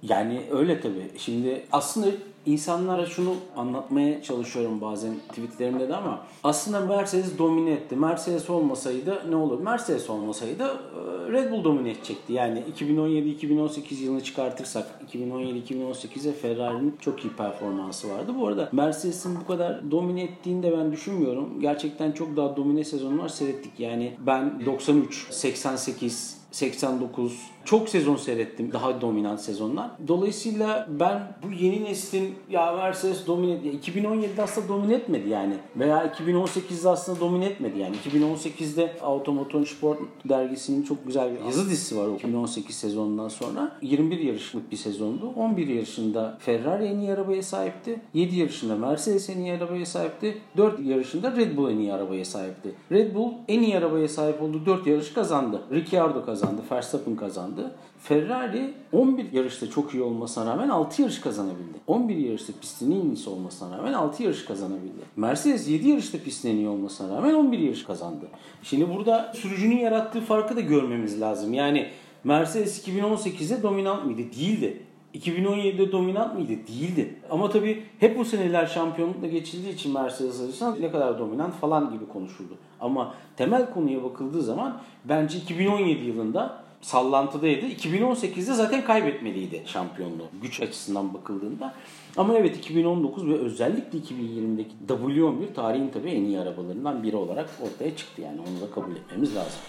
Yani 0.01 0.41
öyle 0.51 0.81
tabii. 0.81 1.12
Şimdi 1.17 1.65
aslında 1.72 2.08
insanlara 2.45 3.05
şunu 3.05 3.36
anlatmaya 3.55 4.24
çalışıyorum 4.24 4.81
bazen 4.81 5.13
tweetlerimde 5.29 5.89
de 5.89 5.95
ama 5.95 6.25
aslında 6.43 6.79
Mercedes 6.79 7.38
domine 7.38 7.71
etti. 7.71 7.95
Mercedes 7.95 8.50
olmasaydı 8.50 9.21
ne 9.29 9.36
olur? 9.36 9.60
Mercedes 9.60 10.10
olmasaydı 10.10 10.63
e, 10.63 11.31
Red 11.31 11.51
Bull 11.51 11.63
domine 11.63 11.91
edecekti. 11.91 12.33
Yani 12.33 12.63
2017-2018 12.79 14.03
yılını 14.03 14.24
çıkartırsak 14.24 15.01
2017-2018'e 15.13 16.33
Ferrari'nin 16.33 16.95
çok 17.00 17.25
iyi 17.25 17.33
performansı 17.33 18.10
vardı. 18.10 18.31
Bu 18.39 18.48
arada 18.48 18.69
Mercedes'in 18.71 19.36
bu 19.43 19.48
kadar 19.48 19.91
domine 19.91 20.24
ettiğini 20.24 20.63
de 20.63 20.77
ben 20.77 20.91
düşünmüyorum. 20.91 21.62
Gerçekten 21.62 22.12
çok 22.12 22.38
daha 22.38 22.57
domine 22.57 22.83
sezonlar 22.83 23.29
seyrettik. 23.29 23.79
Yani 23.79 24.13
ben 24.25 24.65
93, 24.65 25.27
88, 25.29 26.38
89 26.51 27.50
çok 27.65 27.89
sezon 27.89 28.15
seyrettim 28.15 28.72
daha 28.72 29.01
dominant 29.01 29.41
sezonlar. 29.41 29.91
Dolayısıyla 30.08 30.88
ben 31.00 31.38
bu 31.44 31.51
yeni 31.51 31.84
neslin 31.84 32.36
ya 32.50 32.72
Mercedes 32.72 33.27
domine 33.27 33.53
2017'de 33.53 34.44
aslında 34.44 34.68
domine 34.68 34.94
etmedi 34.94 35.30
yani 35.30 35.53
veya 35.75 36.06
2018'de 36.06 36.89
aslında 36.89 37.20
domine 37.20 37.46
etmedi 37.46 37.80
yani 37.80 37.96
2018'de 37.96 38.98
Automotor 39.01 39.65
Sport 39.65 40.00
dergisinin 40.30 40.84
çok 40.84 41.08
güzel 41.08 41.34
bir 41.34 41.46
yazı 41.46 41.65
dizisi 41.70 41.98
var 41.98 42.08
o 42.08 42.15
2018 42.15 42.75
sezonundan 42.75 43.27
sonra 43.27 43.77
21 43.82 44.20
yarışlık 44.20 44.72
bir 44.72 44.77
sezondu. 44.77 45.32
11 45.36 45.68
yarışında 45.68 46.38
Ferrari 46.39 46.86
en 46.86 47.00
iyi 47.00 47.13
arabaya 47.13 47.44
sahipti. 47.44 48.01
7 48.13 48.36
yarışında 48.36 48.75
Mercedes 48.75 49.30
en 49.30 49.38
iyi 49.38 49.53
arabaya 49.53 49.86
sahipti. 49.86 50.38
4 50.58 50.80
yarışında 50.80 51.36
Red 51.36 51.58
Bull 51.58 51.72
en 51.72 51.77
iyi 51.77 51.94
arabaya 51.94 52.25
sahipti. 52.25 52.72
Red 52.91 53.15
Bull 53.15 53.32
en 53.48 53.62
iyi 53.62 53.77
arabaya 53.77 54.08
sahip 54.08 54.41
olduğu 54.41 54.65
4 54.65 54.88
yarış 54.88 55.13
kazandı. 55.13 55.62
Ricciardo 55.72 56.25
kazandı, 56.25 56.62
Verstappen 56.72 57.15
kazandı. 57.15 57.50
Ferrari 58.00 58.74
11 58.91 59.31
yarışta 59.31 59.70
çok 59.70 59.93
iyi 59.93 60.03
olmasına 60.03 60.51
rağmen 60.51 60.70
6 60.70 61.01
yarış 61.01 61.20
kazanabildi. 61.20 61.77
11 61.88 62.17
yarışta 62.17 62.53
pistin 62.62 62.91
en 62.91 63.05
iyisi 63.05 63.29
olmasına 63.29 63.77
rağmen 63.77 63.93
6 63.93 64.24
yarış 64.24 64.46
kazanabildi. 64.46 65.01
Mercedes 65.15 65.70
7 65.70 65.89
yarışta 65.89 66.17
pistin 66.17 66.50
en 66.50 66.55
iyi 66.55 66.67
olmasına 66.67 67.17
rağmen 67.17 67.34
11 67.34 67.60
yarış 67.60 67.84
kazandı. 67.84 68.25
Şimdi 68.63 68.89
burada 68.96 69.34
sürücünün 69.36 69.77
yarattığı 69.77 70.22
farkı 70.22 70.55
da 70.55 70.62
görmemiz 70.62 71.22
lazım. 71.22 71.53
Yani 71.53 71.88
Mercedes 72.24 72.88
2018'de 72.88 73.63
dominant 73.63 74.05
mıydı? 74.05 74.22
Değildi. 74.22 74.81
2017'de 75.13 75.91
dominant 75.91 76.34
mıydı? 76.36 76.53
Değildi. 76.67 77.15
Ama 77.29 77.50
tabii 77.50 77.84
hep 78.00 78.17
bu 78.17 78.25
seneler 78.25 78.65
şampiyonlukla 78.65 79.27
geçildiği 79.27 79.74
için 79.74 79.93
Mercedes 79.93 80.41
açısından 80.41 80.81
ne 80.81 80.91
kadar 80.91 81.20
dominant 81.20 81.53
falan 81.53 81.93
gibi 81.93 82.08
konuşuldu. 82.08 82.58
Ama 82.79 83.13
temel 83.38 83.74
konuya 83.74 84.03
bakıldığı 84.03 84.41
zaman 84.41 84.81
bence 85.05 85.38
2017 85.38 86.05
yılında 86.05 86.61
sallantıdaydı. 86.81 87.65
2018'de 87.65 88.53
zaten 88.53 88.83
kaybetmeliydi 88.83 89.63
şampiyonluğu 89.65 90.27
güç 90.41 90.61
açısından 90.61 91.13
bakıldığında. 91.13 91.73
Ama 92.17 92.38
evet 92.38 92.57
2019 92.57 93.27
ve 93.27 93.33
özellikle 93.33 94.00
2020'deki 94.00 94.75
W11 94.88 95.53
tarihin 95.53 95.89
tabii 95.89 96.09
en 96.09 96.23
iyi 96.23 96.39
arabalarından 96.39 97.03
biri 97.03 97.15
olarak 97.15 97.50
ortaya 97.61 97.95
çıktı 97.95 98.21
yani 98.21 98.39
onu 98.41 98.69
da 98.69 98.73
kabul 98.73 98.95
etmemiz 98.95 99.35
lazım. 99.35 99.59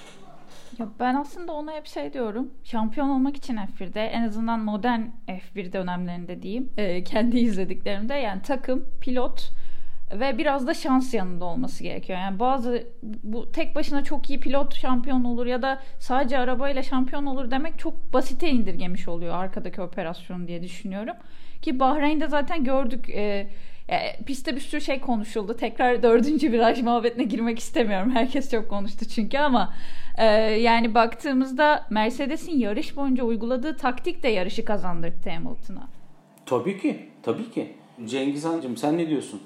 Ya 0.79 0.89
ben 1.01 1.15
aslında 1.15 1.53
ona 1.53 1.73
hep 1.73 1.87
şey 1.87 2.13
diyorum. 2.13 2.51
Şampiyon 2.65 3.09
olmak 3.09 3.37
için 3.37 3.57
F1'de 3.57 4.01
en 4.01 4.23
azından 4.23 4.61
modern 4.61 5.01
F1 5.29 5.73
dönemlerinde 5.73 6.43
diyeyim. 6.43 6.71
E, 6.77 7.05
kendi 7.05 7.39
izlediklerimde 7.39 8.15
yani 8.15 8.43
takım, 8.43 8.85
pilot 9.01 9.53
ve 10.21 10.39
biraz 10.39 10.67
da 10.67 10.75
şans 10.75 11.15
yanında 11.15 11.45
olması 11.45 11.83
gerekiyor. 11.83 12.19
Yani 12.19 12.39
bazı 12.39 12.87
bu 13.03 13.53
tek 13.53 13.75
başına 13.75 14.05
çok 14.05 14.31
iyi 14.31 14.41
pilot 14.41 14.75
şampiyon 14.75 15.25
olur 15.25 15.47
ya 15.47 15.63
da 15.63 15.83
sadece 15.99 16.39
arabayla 16.39 16.83
şampiyon 16.83 17.27
olur 17.27 17.51
demek 17.51 17.79
çok 17.79 18.13
basite 18.13 18.51
indirgemiş 18.51 19.09
oluyor 19.09 19.35
arkadaki 19.35 19.81
operasyon 19.81 20.49
diye 20.49 20.63
düşünüyorum. 20.63 21.15
Ki 21.63 21.81
Bahreyn'de 21.81 22.29
zaten 22.29 22.65
gördük 22.65 23.09
e, 23.09 23.49
e, 23.89 24.25
pistte 24.27 24.57
bir 24.57 24.61
sürü 24.61 24.81
şey 24.81 25.01
konuşuldu. 25.01 25.57
Tekrar 25.57 26.03
dördüncü 26.03 26.53
viraj 26.53 26.83
muhabbetine 26.83 27.25
girmek 27.25 27.59
istemiyorum. 27.59 28.11
Herkes 28.15 28.51
çok 28.51 28.71
konuştu 28.71 29.05
çünkü 29.05 29.39
ama 29.39 29.75
e, 30.19 30.25
yani 30.43 30.95
baktığımızda 30.95 31.87
Mercedes'in 31.91 32.59
yarış 32.59 32.97
boyunca 32.97 33.25
uyguladığı 33.25 33.77
taktik 33.77 34.23
de 34.23 34.29
yarışı 34.29 34.65
kazandırdı 34.65 35.31
Hamilton'a. 35.31 35.89
Tabii 36.47 36.81
ki. 36.81 37.09
Tabii 37.23 37.51
ki. 37.51 37.73
Cengiz 38.07 38.45
Han'cığım 38.45 38.77
sen 38.77 38.99
ne 38.99 39.09
diyorsun? 39.09 39.41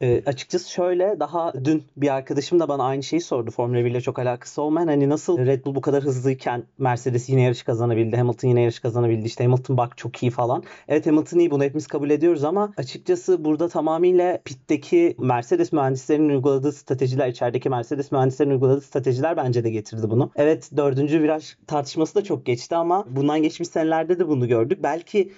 E, 0.00 0.22
açıkçası 0.26 0.70
şöyle 0.70 1.16
daha 1.20 1.52
dün 1.64 1.84
bir 1.96 2.14
arkadaşım 2.14 2.60
da 2.60 2.68
bana 2.68 2.84
aynı 2.84 3.02
şeyi 3.02 3.20
sordu. 3.20 3.50
Formula 3.50 3.84
1 3.84 3.90
ile 3.90 4.00
çok 4.00 4.18
alakası 4.18 4.62
olmayan 4.62 4.86
hani 4.86 5.08
nasıl 5.08 5.38
Red 5.38 5.64
Bull 5.64 5.74
bu 5.74 5.80
kadar 5.80 6.02
hızlıyken 6.02 6.62
Mercedes 6.78 7.28
yine 7.28 7.42
yarış 7.42 7.62
kazanabildi. 7.62 8.16
Hamilton 8.16 8.48
yine 8.48 8.60
yarış 8.60 8.80
kazanabildi. 8.80 9.26
İşte 9.26 9.44
Hamilton 9.44 9.76
bak 9.76 9.96
çok 9.96 10.22
iyi 10.22 10.30
falan. 10.30 10.62
Evet 10.88 11.06
Hamilton 11.06 11.38
iyi 11.38 11.50
bunu 11.50 11.64
hepimiz 11.64 11.86
kabul 11.86 12.10
ediyoruz 12.10 12.44
ama 12.44 12.72
açıkçası 12.76 13.44
burada 13.44 13.68
tamamıyla 13.68 14.38
pitteki 14.44 15.16
Mercedes 15.18 15.72
mühendislerinin 15.72 16.28
uyguladığı 16.28 16.72
stratejiler, 16.72 17.28
içerideki 17.28 17.70
Mercedes 17.70 18.12
mühendislerinin 18.12 18.54
uyguladığı 18.54 18.80
stratejiler 18.80 19.36
bence 19.36 19.64
de 19.64 19.70
getirdi 19.70 20.10
bunu. 20.10 20.30
Evet 20.36 20.70
dördüncü 20.76 21.22
viraj 21.22 21.54
tartışması 21.66 22.14
da 22.14 22.24
çok 22.24 22.46
geçti 22.46 22.76
ama 22.76 23.04
bundan 23.10 23.42
geçmiş 23.42 23.68
senelerde 23.68 24.18
de 24.18 24.28
bunu 24.28 24.48
gördük. 24.48 24.78
Belki 24.82 25.32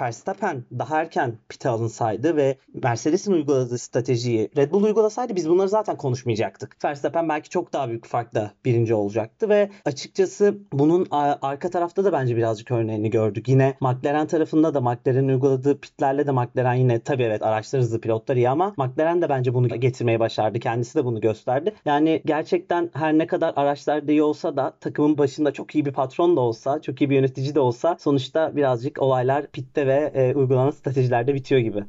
Verstappen 0.00 0.64
daha 0.78 1.00
erken 1.00 1.32
pite 1.48 1.68
alınsaydı 1.68 2.36
ve 2.36 2.56
Mercedes'in 2.82 3.32
uyguladığı 3.32 3.78
stratejiyi 3.78 4.50
Red 4.56 4.72
Bull 4.72 4.82
uygulasaydı 4.82 5.36
biz 5.36 5.48
bunları 5.48 5.68
zaten 5.68 5.96
konuşmayacaktık. 5.96 6.84
Verstappen 6.84 7.28
belki 7.28 7.48
çok 7.48 7.72
daha 7.72 7.88
büyük 7.88 8.06
farkla 8.06 8.50
birinci 8.64 8.94
olacaktı 8.94 9.48
ve 9.48 9.70
açıkçası 9.84 10.58
bunun 10.72 11.06
arka 11.42 11.70
tarafta 11.70 12.04
da 12.04 12.12
bence 12.12 12.36
birazcık 12.36 12.70
örneğini 12.70 13.10
gördük. 13.10 13.48
Yine 13.48 13.74
McLaren 13.80 14.26
tarafında 14.26 14.74
da 14.74 14.80
McLaren'in 14.80 15.28
uyguladığı 15.28 15.80
pitlerle 15.80 16.26
de 16.26 16.30
McLaren 16.30 16.74
yine 16.74 17.00
tabii 17.00 17.22
evet 17.22 17.42
araçlar 17.42 17.82
hızlı 17.82 18.00
pilotlar 18.00 18.36
iyi 18.36 18.48
ama 18.48 18.74
McLaren 18.76 19.22
de 19.22 19.28
bence 19.28 19.54
bunu 19.54 19.68
getirmeyi 19.68 20.20
başardı. 20.20 20.58
Kendisi 20.58 20.98
de 20.98 21.04
bunu 21.04 21.20
gösterdi. 21.20 21.74
Yani 21.84 22.22
gerçekten 22.24 22.90
her 22.94 23.18
ne 23.18 23.26
kadar 23.26 23.52
araçlar 23.56 24.02
iyi 24.02 24.22
olsa 24.22 24.56
da 24.56 24.76
takımın 24.80 25.18
başında 25.18 25.52
çok 25.52 25.74
iyi 25.74 25.84
bir 25.84 25.92
patron 25.92 26.36
da 26.36 26.40
olsa, 26.40 26.82
çok 26.82 27.00
iyi 27.00 27.10
bir 27.10 27.14
yönetici 27.14 27.54
de 27.54 27.60
olsa 27.60 27.96
sonuçta 28.00 28.56
birazcık 28.56 29.02
olaylar 29.02 29.46
pitte 29.46 29.79
ve 29.86 30.12
e, 30.14 30.34
uygulanan 30.34 30.70
stratejilerde 30.70 31.34
bitiyor 31.34 31.60
gibi. 31.60 31.84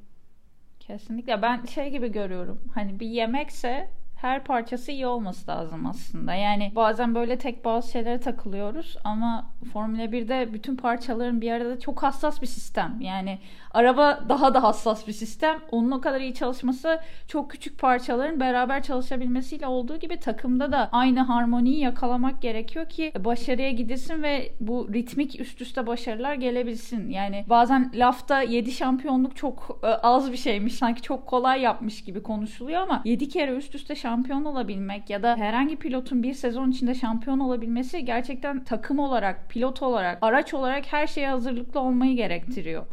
Kesinlikle. 0.80 1.42
Ben 1.42 1.66
şey 1.66 1.90
gibi 1.90 2.12
görüyorum. 2.12 2.62
Hani 2.74 3.00
bir 3.00 3.08
yemekse 3.08 3.90
her 4.22 4.44
parçası 4.44 4.92
iyi 4.92 5.08
olması 5.08 5.52
lazım 5.52 5.86
aslında. 5.86 6.34
Yani 6.34 6.72
bazen 6.76 7.16
böyle 7.16 7.38
tek 7.38 7.66
bazı 7.66 7.92
şeylere 7.92 8.20
takılıyoruz 8.20 8.98
ama 9.04 9.50
Formula 9.74 10.06
1'de 10.06 10.54
bütün 10.54 10.76
parçaların 10.76 11.42
bir 11.42 11.52
arada 11.52 11.80
çok 11.80 12.04
hassas 12.04 12.42
bir 12.42 12.48
sistem. 12.48 12.98
Yani 13.00 13.40
araba 13.72 14.20
daha 14.30 14.54
da 14.54 14.64
hassas 14.64 15.08
bir 15.08 15.14
sistem. 15.14 15.60
Onun 15.72 15.92
o 15.92 16.02
kadar 16.02 16.22
iyi 16.22 16.34
çalışması 16.34 17.00
çok 17.28 17.52
küçük 17.52 17.80
parçaların 17.80 18.40
beraber 18.40 18.84
çalışabilmesiyle 18.84 19.68
olduğu 19.68 19.98
gibi 19.98 20.20
takımda 20.20 20.72
da 20.72 20.90
aynı 20.92 21.20
harmoniyi 21.20 21.80
yakalamak 21.80 22.42
gerekiyor 22.42 22.90
ki 22.90 23.12
başarıya 23.20 23.72
gidilsin 23.72 24.24
ve 24.24 24.54
bu 24.60 24.90
ritmik 24.94 25.40
üst 25.40 25.62
üste 25.62 25.88
başarılar 25.88 26.34
gelebilsin. 26.34 27.10
Yani 27.10 27.46
bazen 27.50 27.92
lafta 27.94 28.42
7 28.42 28.72
şampiyonluk 28.72 29.36
çok 29.36 29.80
e, 29.84 29.88
az 29.88 30.32
bir 30.32 30.38
şeymiş. 30.38 30.74
Sanki 30.74 31.02
çok 31.02 31.28
kolay 31.28 31.62
yapmış 31.62 32.04
gibi 32.04 32.24
konuşuluyor 32.24 32.82
ama 32.82 33.02
7 33.06 33.30
kere 33.30 33.52
üst 33.52 33.76
üste 33.76 33.96
şampiyon 33.96 34.11
şampiyon 34.12 34.46
olabilmek 34.46 35.10
ya 35.10 35.24
da 35.24 35.36
herhangi 35.38 35.76
pilotun 35.80 36.24
bir 36.24 36.34
sezon 36.34 36.72
içinde 36.72 36.94
şampiyon 36.94 37.40
olabilmesi 37.40 38.06
gerçekten 38.06 38.64
takım 38.64 39.00
olarak, 39.00 39.36
pilot 39.50 39.82
olarak, 39.82 40.18
araç 40.22 40.54
olarak 40.54 40.84
her 40.92 41.08
şeye 41.08 41.28
hazırlıklı 41.28 41.80
olmayı 41.80 42.16
gerektiriyor. 42.16 42.84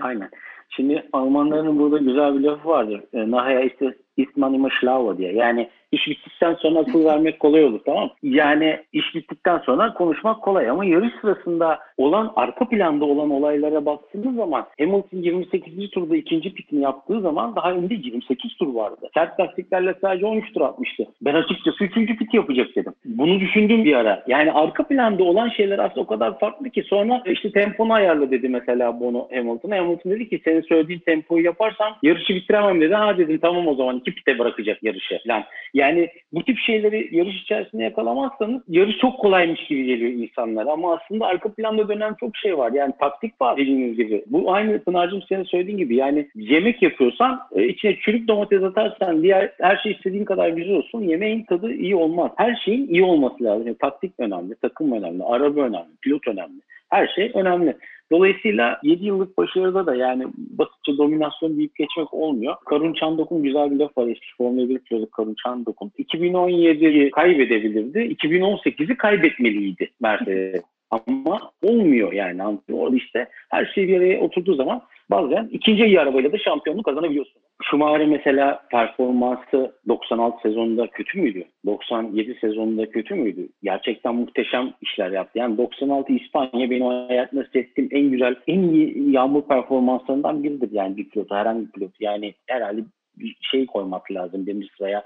Aynen. 0.00 0.30
Şimdi 0.68 1.08
Almanların 1.12 1.78
burada 1.78 1.98
güzel 1.98 2.34
bir 2.34 2.40
lafı 2.40 2.68
vardır. 2.68 3.04
E, 3.12 3.30
Nachher 3.30 3.64
ist 3.64 3.96
ist 4.16 4.36
man 4.36 4.54
immer 4.54 4.72
schlauer 4.80 5.18
diye. 5.18 5.32
Yani 5.32 5.70
iş 5.92 6.08
bittikten 6.08 6.54
sonra 6.54 6.78
akıl 6.78 7.04
vermek 7.04 7.40
kolay 7.40 7.64
olur 7.64 7.80
tamam 7.86 8.10
Yani 8.22 8.80
iş 8.92 9.14
bittikten 9.14 9.58
sonra 9.58 9.94
konuşmak 9.94 10.42
kolay 10.42 10.70
ama 10.70 10.84
yarış 10.84 11.12
sırasında 11.20 11.78
olan 11.96 12.32
arka 12.36 12.68
planda 12.68 13.04
olan 13.04 13.30
olaylara 13.30 13.86
baktığınız 13.86 14.36
zaman 14.36 14.66
Hamilton 14.78 15.18
28. 15.18 15.90
turda 15.90 16.16
ikinci 16.16 16.54
pitini 16.54 16.82
yaptığı 16.82 17.20
zaman 17.20 17.56
daha 17.56 17.72
önde 17.72 17.94
28 17.94 18.56
tur 18.56 18.74
vardı. 18.74 19.10
Sert 19.14 19.40
lastiklerle 19.40 19.94
sadece 20.00 20.26
13 20.26 20.52
tur 20.52 20.60
atmıştı. 20.60 21.06
Ben 21.22 21.34
açıkçası 21.34 21.84
3. 21.84 21.94
pit 22.18 22.34
yapacak 22.34 22.76
dedim. 22.76 22.92
Bunu 23.04 23.40
düşündüm 23.40 23.84
bir 23.84 23.96
ara. 23.96 24.24
Yani 24.26 24.52
arka 24.52 24.82
planda 24.82 25.24
olan 25.24 25.48
şeyler 25.48 25.78
aslında 25.78 26.00
o 26.00 26.06
kadar 26.06 26.38
farklı 26.38 26.70
ki 26.70 26.82
sonra 26.82 27.22
işte 27.26 27.52
temponu 27.52 27.92
ayarla 27.92 28.30
dedi 28.30 28.48
mesela 28.48 29.00
Bono 29.00 29.28
Hamilton'a. 29.34 29.76
Hamilton 29.76 30.12
dedi 30.12 30.28
ki 30.28 30.40
senin 30.44 30.60
söylediğin 30.60 30.98
tempoyu 30.98 31.44
yaparsam 31.44 31.96
yarışı 32.02 32.34
bitiremem 32.34 32.80
dedi. 32.80 32.94
Ha 32.94 33.18
dedim 33.18 33.38
tamam 33.38 33.68
o 33.68 33.74
zaman 33.74 33.98
iki 33.98 34.14
pite 34.14 34.38
bırakacak 34.38 34.82
yarışı 34.82 35.18
falan. 35.26 35.44
Yani 35.82 36.08
bu 36.32 36.44
tip 36.44 36.58
şeyleri 36.58 37.08
yarış 37.16 37.42
içerisinde 37.42 37.82
yakalamazsanız 37.82 38.62
yarış 38.68 38.98
çok 38.98 39.18
kolaymış 39.18 39.66
gibi 39.66 39.84
geliyor 39.84 40.10
insanlar. 40.12 40.66
Ama 40.66 40.94
aslında 40.94 41.26
arka 41.26 41.52
planda 41.52 41.88
dönen 41.88 42.14
çok 42.20 42.36
şey 42.36 42.58
var. 42.58 42.72
Yani 42.72 42.92
taktik 43.00 43.40
var 43.40 43.56
dediğiniz 43.56 43.96
gibi. 43.96 44.24
Bu 44.26 44.52
aynı 44.52 44.78
Pınar'cığım 44.84 45.22
senin 45.28 45.44
söylediğin 45.44 45.78
gibi. 45.78 45.96
Yani 45.96 46.28
yemek 46.34 46.82
yapıyorsan 46.82 47.40
e, 47.54 47.68
içine 47.68 47.96
çürük 47.96 48.28
domates 48.28 48.62
atarsan 48.62 49.22
diğer 49.22 49.52
her 49.60 49.76
şey 49.76 49.92
istediğin 49.92 50.24
kadar 50.24 50.48
güzel 50.48 50.74
olsun. 50.74 51.02
Yemeğin 51.02 51.44
tadı 51.44 51.72
iyi 51.72 51.96
olmaz. 51.96 52.30
Her 52.36 52.56
şeyin 52.64 52.88
iyi 52.88 53.04
olması 53.04 53.44
lazım. 53.44 53.66
Yani 53.66 53.78
taktik 53.78 54.12
önemli, 54.18 54.54
takım 54.54 54.92
önemli, 54.92 55.22
araba 55.24 55.60
önemli, 55.60 55.96
pilot 56.02 56.28
önemli. 56.28 56.60
Her 56.90 57.06
şey 57.06 57.30
önemli. 57.34 57.76
Dolayısıyla 58.12 58.80
7 58.82 59.04
yıllık 59.04 59.38
başarıda 59.38 59.86
da 59.86 59.94
yani 59.94 60.26
basitçe 60.36 60.98
dominasyon 60.98 61.56
deyip 61.58 61.76
geçmek 61.76 62.14
olmuyor. 62.14 62.54
Karun 62.66 62.92
Çandok'un 62.92 63.42
güzel 63.42 63.70
bir 63.70 63.76
lafı 63.76 64.00
var 64.00 64.08
eski 64.08 64.26
Formula 64.38 64.68
1 64.68 64.78
pilotu 64.78 65.10
Karun 65.10 65.36
Çandok'un. 65.44 65.92
2017'yi 65.98 67.10
kaybedebilirdi, 67.10 67.98
2018'i 67.98 68.96
kaybetmeliydi 68.96 69.90
Mercedes. 70.00 70.62
Ama 70.92 71.50
olmuyor 71.62 72.12
yani. 72.12 72.42
Orada 72.72 72.96
işte 72.96 73.28
her 73.50 73.66
şey 73.66 73.88
bir 73.88 73.96
araya 73.96 74.20
oturduğu 74.20 74.54
zaman 74.54 74.82
bazen 75.10 75.48
ikinci 75.52 75.84
iyi 75.84 76.00
arabayla 76.00 76.32
da 76.32 76.38
şampiyonluk 76.38 76.84
kazanabiliyorsun. 76.84 77.42
Schumacher'in 77.62 78.10
mesela 78.10 78.62
performansı 78.70 79.72
96 79.88 80.42
sezonunda 80.42 80.86
kötü 80.86 81.20
müydü? 81.20 81.44
97 81.66 82.38
sezonunda 82.40 82.90
kötü 82.90 83.14
müydü? 83.14 83.48
Gerçekten 83.62 84.14
muhteşem 84.14 84.72
işler 84.80 85.10
yaptı. 85.10 85.38
Yani 85.38 85.58
96 85.58 86.12
İspanya 86.12 86.70
benim 86.70 86.86
hayatımda 86.86 87.44
hissettiğim 87.44 87.90
en 87.92 88.10
güzel, 88.10 88.34
en 88.46 88.62
iyi 88.62 89.12
yağmur 89.12 89.42
performanslarından 89.42 90.44
biridir. 90.44 90.68
Yani 90.72 90.96
bir 90.96 91.08
pilot, 91.08 91.30
herhangi 91.30 91.66
bir 91.66 91.72
pilot. 91.72 92.00
Yani 92.00 92.34
herhalde 92.46 92.80
bir 93.18 93.36
şey 93.40 93.66
koymak 93.66 94.12
lazım. 94.12 94.46
Birinci 94.46 94.68
sıraya 94.78 95.02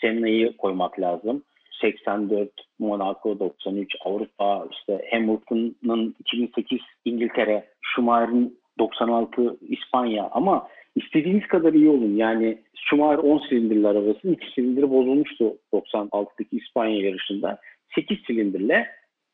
Senna'yı 0.00 0.56
koymak 0.56 1.00
lazım. 1.00 1.42
84, 1.80 2.50
Monaco 2.78 3.38
93, 3.38 3.96
Avrupa, 4.04 4.66
işte 4.72 5.08
Hamilton'ın 5.10 6.14
2008 6.20 6.80
İngiltere, 7.04 7.68
Schumacher'in 7.80 8.58
96 8.78 9.56
İspanya 9.68 10.28
ama 10.32 10.68
istediğiniz 10.96 11.46
kadar 11.46 11.72
iyi 11.72 11.88
olun. 11.88 12.16
Yani 12.16 12.58
Schumacher 12.74 13.18
10 13.18 13.38
silindirli 13.38 13.88
arabası 13.88 14.28
2 14.28 14.52
silindir 14.54 14.90
bozulmuştu 14.90 15.56
96'daki 15.72 16.56
İspanya 16.56 17.00
yarışında. 17.00 17.58
8 17.94 18.18
silindirle 18.26 18.86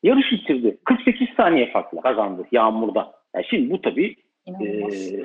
yarış 0.03 0.31
bitirdi. 0.31 0.77
48 0.85 1.27
saniye 1.37 1.71
farkla 1.71 2.01
kazandı 2.01 2.47
yağmurda. 2.51 3.11
Yani 3.35 3.45
şimdi 3.49 3.69
bu 3.69 3.81
tabii 3.81 4.15
İnanılmaz. 4.45 5.13
e, 5.13 5.23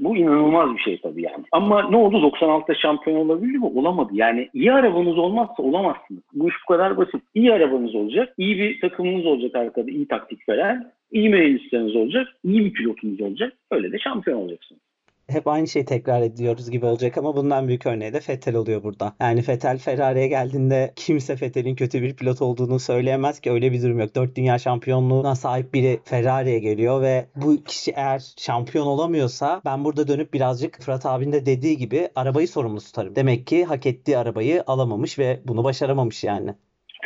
bu 0.00 0.16
inanılmaz 0.16 0.74
bir 0.74 0.80
şey 0.80 1.00
tabii 1.00 1.22
yani. 1.22 1.44
Ama 1.52 1.90
ne 1.90 1.96
oldu? 1.96 2.16
96'da 2.16 2.74
şampiyon 2.74 3.16
olabildi 3.16 3.58
mi? 3.58 3.66
Olamadı. 3.66 4.10
Yani 4.12 4.48
iyi 4.54 4.72
arabanız 4.72 5.18
olmazsa 5.18 5.62
olamazsınız. 5.62 6.22
Bu 6.34 6.48
iş 6.48 6.54
bu 6.64 6.72
kadar 6.72 6.96
basit. 6.96 7.22
İyi 7.34 7.52
arabanız 7.52 7.94
olacak. 7.94 8.34
iyi 8.38 8.58
bir 8.58 8.80
takımınız 8.80 9.26
olacak 9.26 9.54
arkada. 9.54 9.90
iyi 9.90 10.08
taktik 10.08 10.48
veren. 10.48 10.92
iyi 11.12 11.28
mühendisleriniz 11.28 11.96
olacak. 11.96 12.28
iyi 12.44 12.64
bir 12.64 12.72
pilotunuz 12.72 13.20
olacak. 13.20 13.52
Öyle 13.70 13.92
de 13.92 13.98
şampiyon 13.98 14.38
olacaksınız 14.38 14.91
hep 15.32 15.48
aynı 15.48 15.68
şeyi 15.68 15.84
tekrar 15.84 16.22
ediyoruz 16.22 16.70
gibi 16.70 16.86
olacak 16.86 17.18
ama 17.18 17.36
bundan 17.36 17.68
büyük 17.68 17.86
örneği 17.86 18.12
de 18.12 18.20
Vettel 18.28 18.54
oluyor 18.56 18.82
burada. 18.82 19.12
Yani 19.20 19.42
Vettel 19.48 19.78
Ferrari'ye 19.78 20.28
geldiğinde 20.28 20.92
kimse 20.96 21.34
Vettel'in 21.42 21.74
kötü 21.74 22.02
bir 22.02 22.16
pilot 22.16 22.42
olduğunu 22.42 22.78
söyleyemez 22.78 23.40
ki 23.40 23.50
öyle 23.50 23.72
bir 23.72 23.82
durum 23.82 24.00
yok. 24.00 24.14
4 24.14 24.36
dünya 24.36 24.58
şampiyonluğuna 24.58 25.34
sahip 25.34 25.74
biri 25.74 25.98
Ferrari'ye 26.04 26.58
geliyor 26.58 27.02
ve 27.02 27.26
bu 27.36 27.64
kişi 27.64 27.92
eğer 27.96 28.22
şampiyon 28.38 28.86
olamıyorsa 28.86 29.60
ben 29.64 29.84
burada 29.84 30.08
dönüp 30.08 30.34
birazcık 30.34 30.82
Fırat 30.82 31.06
abinin 31.06 31.32
de 31.32 31.46
dediği 31.46 31.76
gibi 31.76 32.08
arabayı 32.14 32.48
sorumlu 32.48 32.80
tutarım. 32.80 33.16
Demek 33.16 33.46
ki 33.46 33.64
hak 33.64 33.86
ettiği 33.86 34.18
arabayı 34.18 34.62
alamamış 34.66 35.18
ve 35.18 35.40
bunu 35.44 35.64
başaramamış 35.64 36.24
yani. 36.24 36.50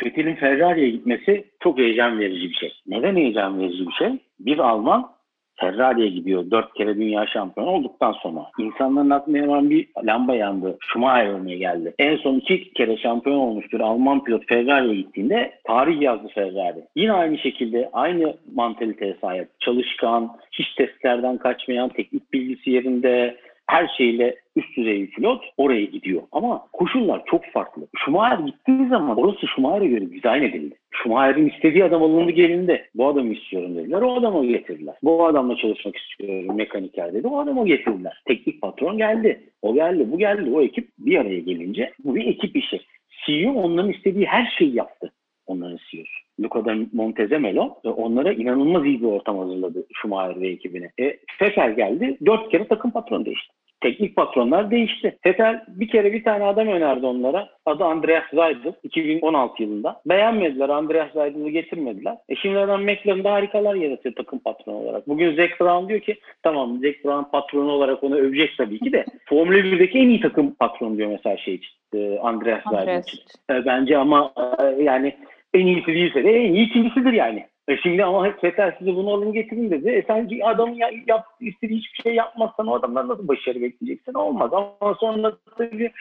Vettel'in 0.05 0.35
Ferrari'ye 0.35 0.89
gitmesi 0.89 1.45
çok 1.63 1.77
heyecan 1.77 2.19
verici 2.19 2.49
bir 2.49 2.55
şey. 2.55 2.73
Neden 2.87 3.15
heyecan 3.15 3.59
verici 3.59 3.87
bir 3.87 3.93
şey? 3.93 4.19
Bir 4.39 4.59
Alman 4.59 5.16
Ferrari'ye 5.59 6.09
gidiyor. 6.09 6.51
Dört 6.51 6.73
kere 6.73 6.95
dünya 6.95 7.27
şampiyonu 7.27 7.69
olduktan 7.69 8.11
sonra. 8.11 8.45
insanların 8.59 9.09
aklına 9.09 9.37
hemen 9.37 9.69
bir 9.69 9.87
lamba 10.03 10.35
yandı. 10.35 10.77
Schumacher 10.79 11.27
örneği 11.27 11.59
geldi. 11.59 11.93
En 11.99 12.15
son 12.15 12.35
iki 12.35 12.73
kere 12.73 12.97
şampiyon 12.97 13.37
olmuştur 13.37 13.79
Alman 13.79 14.23
pilot 14.23 14.45
Ferrari'ye 14.47 14.95
gittiğinde 14.95 15.51
tarih 15.63 16.01
yazdı 16.01 16.27
Ferrari. 16.35 16.79
Yine 16.95 17.11
aynı 17.11 17.37
şekilde 17.37 17.89
aynı 17.93 18.33
mantaliteye 18.55 19.17
sahip. 19.21 19.47
Çalışkan, 19.59 20.31
hiç 20.51 20.73
testlerden 20.73 21.37
kaçmayan, 21.37 21.89
teknik 21.89 22.33
bilgisi 22.33 22.69
yerinde, 22.71 23.37
her 23.67 23.87
şeyle 23.97 24.35
üst 24.55 24.77
düzey 24.77 25.01
bir 25.01 25.11
pilot 25.11 25.43
oraya 25.57 25.85
gidiyor. 25.85 26.21
Ama 26.31 26.67
koşullar 26.73 27.21
çok 27.25 27.45
farklı. 27.45 27.87
Schumacher 27.97 28.39
gittiği 28.45 28.87
zaman 28.87 29.17
orası 29.17 29.47
Schumacher'e 29.47 29.87
göre 29.87 30.11
dizayn 30.11 30.43
edildi. 30.43 30.75
Schumacher'in 30.91 31.49
istediği 31.49 31.83
adam 31.83 32.03
alındı 32.03 32.31
gelindi. 32.31 32.89
Bu 32.95 33.07
adamı 33.07 33.33
istiyorum 33.33 33.75
dediler. 33.75 34.01
O 34.01 34.13
adamı 34.13 34.45
getirdiler. 34.45 34.95
Bu 35.03 35.25
adamla 35.25 35.55
çalışmak 35.55 35.95
istiyorum 35.95 36.57
mekaniker 36.57 37.13
dedi. 37.13 37.27
O 37.27 37.39
adamı 37.39 37.67
getirdiler. 37.67 38.21
Teknik 38.27 38.61
patron 38.61 38.97
geldi. 38.97 39.43
O 39.61 39.73
geldi, 39.73 40.11
bu 40.11 40.17
geldi. 40.17 40.49
O 40.53 40.61
ekip 40.61 40.89
bir 40.99 41.17
araya 41.17 41.39
gelince 41.39 41.91
bu 42.03 42.15
bir 42.15 42.25
ekip 42.25 42.55
işi. 42.55 42.81
CEO 43.25 43.53
onların 43.53 43.91
istediği 43.91 44.25
her 44.25 44.53
şeyi 44.57 44.75
yaptı. 44.75 45.11
Onların 45.47 45.79
CEO'su. 45.91 46.27
Luca 46.39 46.65
da 46.65 46.75
Montezemelo 46.93 47.79
onlara 47.83 48.33
inanılmaz 48.33 48.85
iyi 48.85 49.01
bir 49.01 49.07
ortam 49.07 49.37
hazırladı 49.37 49.85
Schumacher 49.93 50.41
ve 50.41 50.47
ekibine. 50.47 50.91
E, 50.99 51.17
Fefer 51.39 51.69
geldi. 51.69 52.17
Dört 52.25 52.51
kere 52.51 52.67
takım 52.67 52.91
patronu 52.91 53.25
değişti 53.25 53.53
teknik 53.81 54.15
patronlar 54.15 54.71
değişti. 54.71 55.17
Fetel 55.23 55.63
bir 55.67 55.87
kere 55.87 56.13
bir 56.13 56.23
tane 56.23 56.43
adam 56.43 56.67
önerdi 56.67 57.05
onlara. 57.05 57.49
Adı 57.65 57.83
Andreas 57.83 58.23
Seidel 58.29 58.73
2016 58.83 59.63
yılında. 59.63 60.01
Beğenmediler. 60.05 60.69
Andreas 60.69 61.13
Seidel'ı 61.13 61.49
getirmediler. 61.49 62.17
E 62.29 62.35
şimdi 62.35 62.59
adam 62.59 62.83
McLaren'da 62.83 63.31
harikalar 63.31 63.75
yaratıyor 63.75 64.15
takım 64.15 64.39
patronu 64.39 64.77
olarak. 64.77 65.07
Bugün 65.07 65.35
Zac 65.35 65.51
Brown 65.59 65.89
diyor 65.89 65.99
ki 65.99 66.19
tamam 66.43 66.77
Zac 66.77 67.03
Brown 67.05 67.31
patronu 67.31 67.71
olarak 67.71 68.03
onu 68.03 68.15
övecek 68.15 68.57
tabii 68.57 68.79
ki 68.79 68.91
de 68.91 69.05
Formula 69.25 69.57
1'deki 69.57 69.97
en 69.99 70.09
iyi 70.09 70.21
takım 70.21 70.53
patronu 70.53 70.97
diyor 70.97 71.09
mesela 71.09 71.37
şey 71.37 71.55
için. 71.55 71.71
E, 71.93 72.19
Andreas 72.19 72.63
Seidel 72.69 72.99
için. 72.99 73.19
E, 73.51 73.65
bence 73.65 73.97
ama 73.97 74.33
e, 74.59 74.83
yani 74.83 75.15
en 75.53 75.67
iyisi 75.67 75.87
değilse 75.87 76.23
de 76.23 76.31
en 76.31 76.53
iyi 76.53 76.65
ikincisidir 76.67 77.13
yani. 77.13 77.45
E 77.67 77.77
şimdi 77.77 78.03
ama 78.03 78.31
Fetel 78.41 78.75
size 78.79 78.95
bunu 78.95 79.13
alın 79.13 79.33
getirin 79.33 79.71
dedi. 79.71 79.89
E 79.89 80.03
sen 80.07 80.29
adamın 80.43 80.75
ya, 80.75 80.89
yap, 81.07 81.25
istediği 81.41 81.79
hiçbir 81.79 82.03
şey 82.03 82.15
yapmazsan 82.15 82.67
o 82.67 82.73
adamlar 82.73 83.07
nasıl 83.07 83.27
başarı 83.27 83.61
bekleyeceksin? 83.61 84.13
Olmaz. 84.13 84.51
Ama 84.53 84.95
sonra 84.99 85.37
tabii 85.57 85.91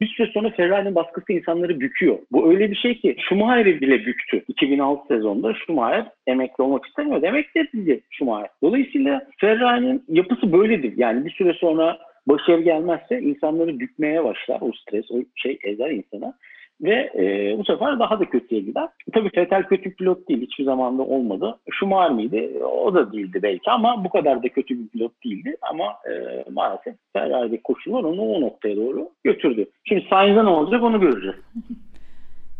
bir 0.00 0.06
süre 0.06 0.30
sonra 0.34 0.50
Ferrari'nin 0.50 0.94
baskısı 0.94 1.32
insanları 1.32 1.80
büküyor. 1.80 2.18
Bu 2.32 2.50
öyle 2.50 2.70
bir 2.70 2.76
şey 2.76 3.00
ki 3.00 3.16
Schumacher'i 3.18 3.80
bile 3.80 4.06
büktü. 4.06 4.44
2006 4.48 5.14
sezonda 5.14 5.54
Schumacher 5.54 6.06
emekli 6.26 6.62
olmak 6.62 6.86
istemiyor. 6.86 7.22
Emekli 7.22 7.60
edildi 7.60 8.00
Schumacher. 8.10 8.50
Dolayısıyla 8.62 9.22
Ferrari'nin 9.40 10.04
yapısı 10.08 10.52
böyledir. 10.52 10.92
Yani 10.96 11.24
bir 11.24 11.30
süre 11.30 11.52
sonra 11.52 11.98
başarı 12.26 12.60
gelmezse 12.60 13.20
insanları 13.20 13.80
bükmeye 13.80 14.24
başlar. 14.24 14.58
O 14.60 14.72
stres, 14.72 15.10
o 15.10 15.16
şey 15.34 15.58
ezer 15.62 15.90
insana. 15.90 16.34
Ve 16.82 17.10
e, 17.18 17.54
bu 17.58 17.64
sefer 17.64 17.98
daha 17.98 18.20
da 18.20 18.24
kötüye 18.24 18.60
gider. 18.60 18.88
Tabii 19.12 19.30
Vettel 19.36 19.62
kötü 19.62 19.94
pilot 19.94 20.28
değil. 20.28 20.42
Hiçbir 20.42 20.64
zaman 20.64 20.98
da 20.98 21.02
olmadı. 21.02 21.58
Schumacher 21.70 22.10
miydi? 22.10 22.52
O 22.64 22.94
da 22.94 23.12
değildi 23.12 23.40
belki 23.42 23.70
ama 23.70 24.04
bu 24.04 24.10
kadar 24.10 24.42
da 24.42 24.48
kötü 24.48 24.78
bir 24.78 24.88
pilot 24.88 25.24
değildi. 25.24 25.56
Ama 25.70 25.84
e, 25.84 26.44
maalesef 26.50 26.94
Ferrari'deki 27.12 27.62
koşullar 27.62 28.04
onu 28.04 28.22
o 28.22 28.40
noktaya 28.40 28.76
doğru 28.76 29.08
götürdü. 29.24 29.66
Şimdi 29.84 30.06
Sainz'a 30.10 30.42
ne 30.42 30.50
olacak 30.50 30.82
onu 30.82 31.00
göreceğiz. 31.00 31.36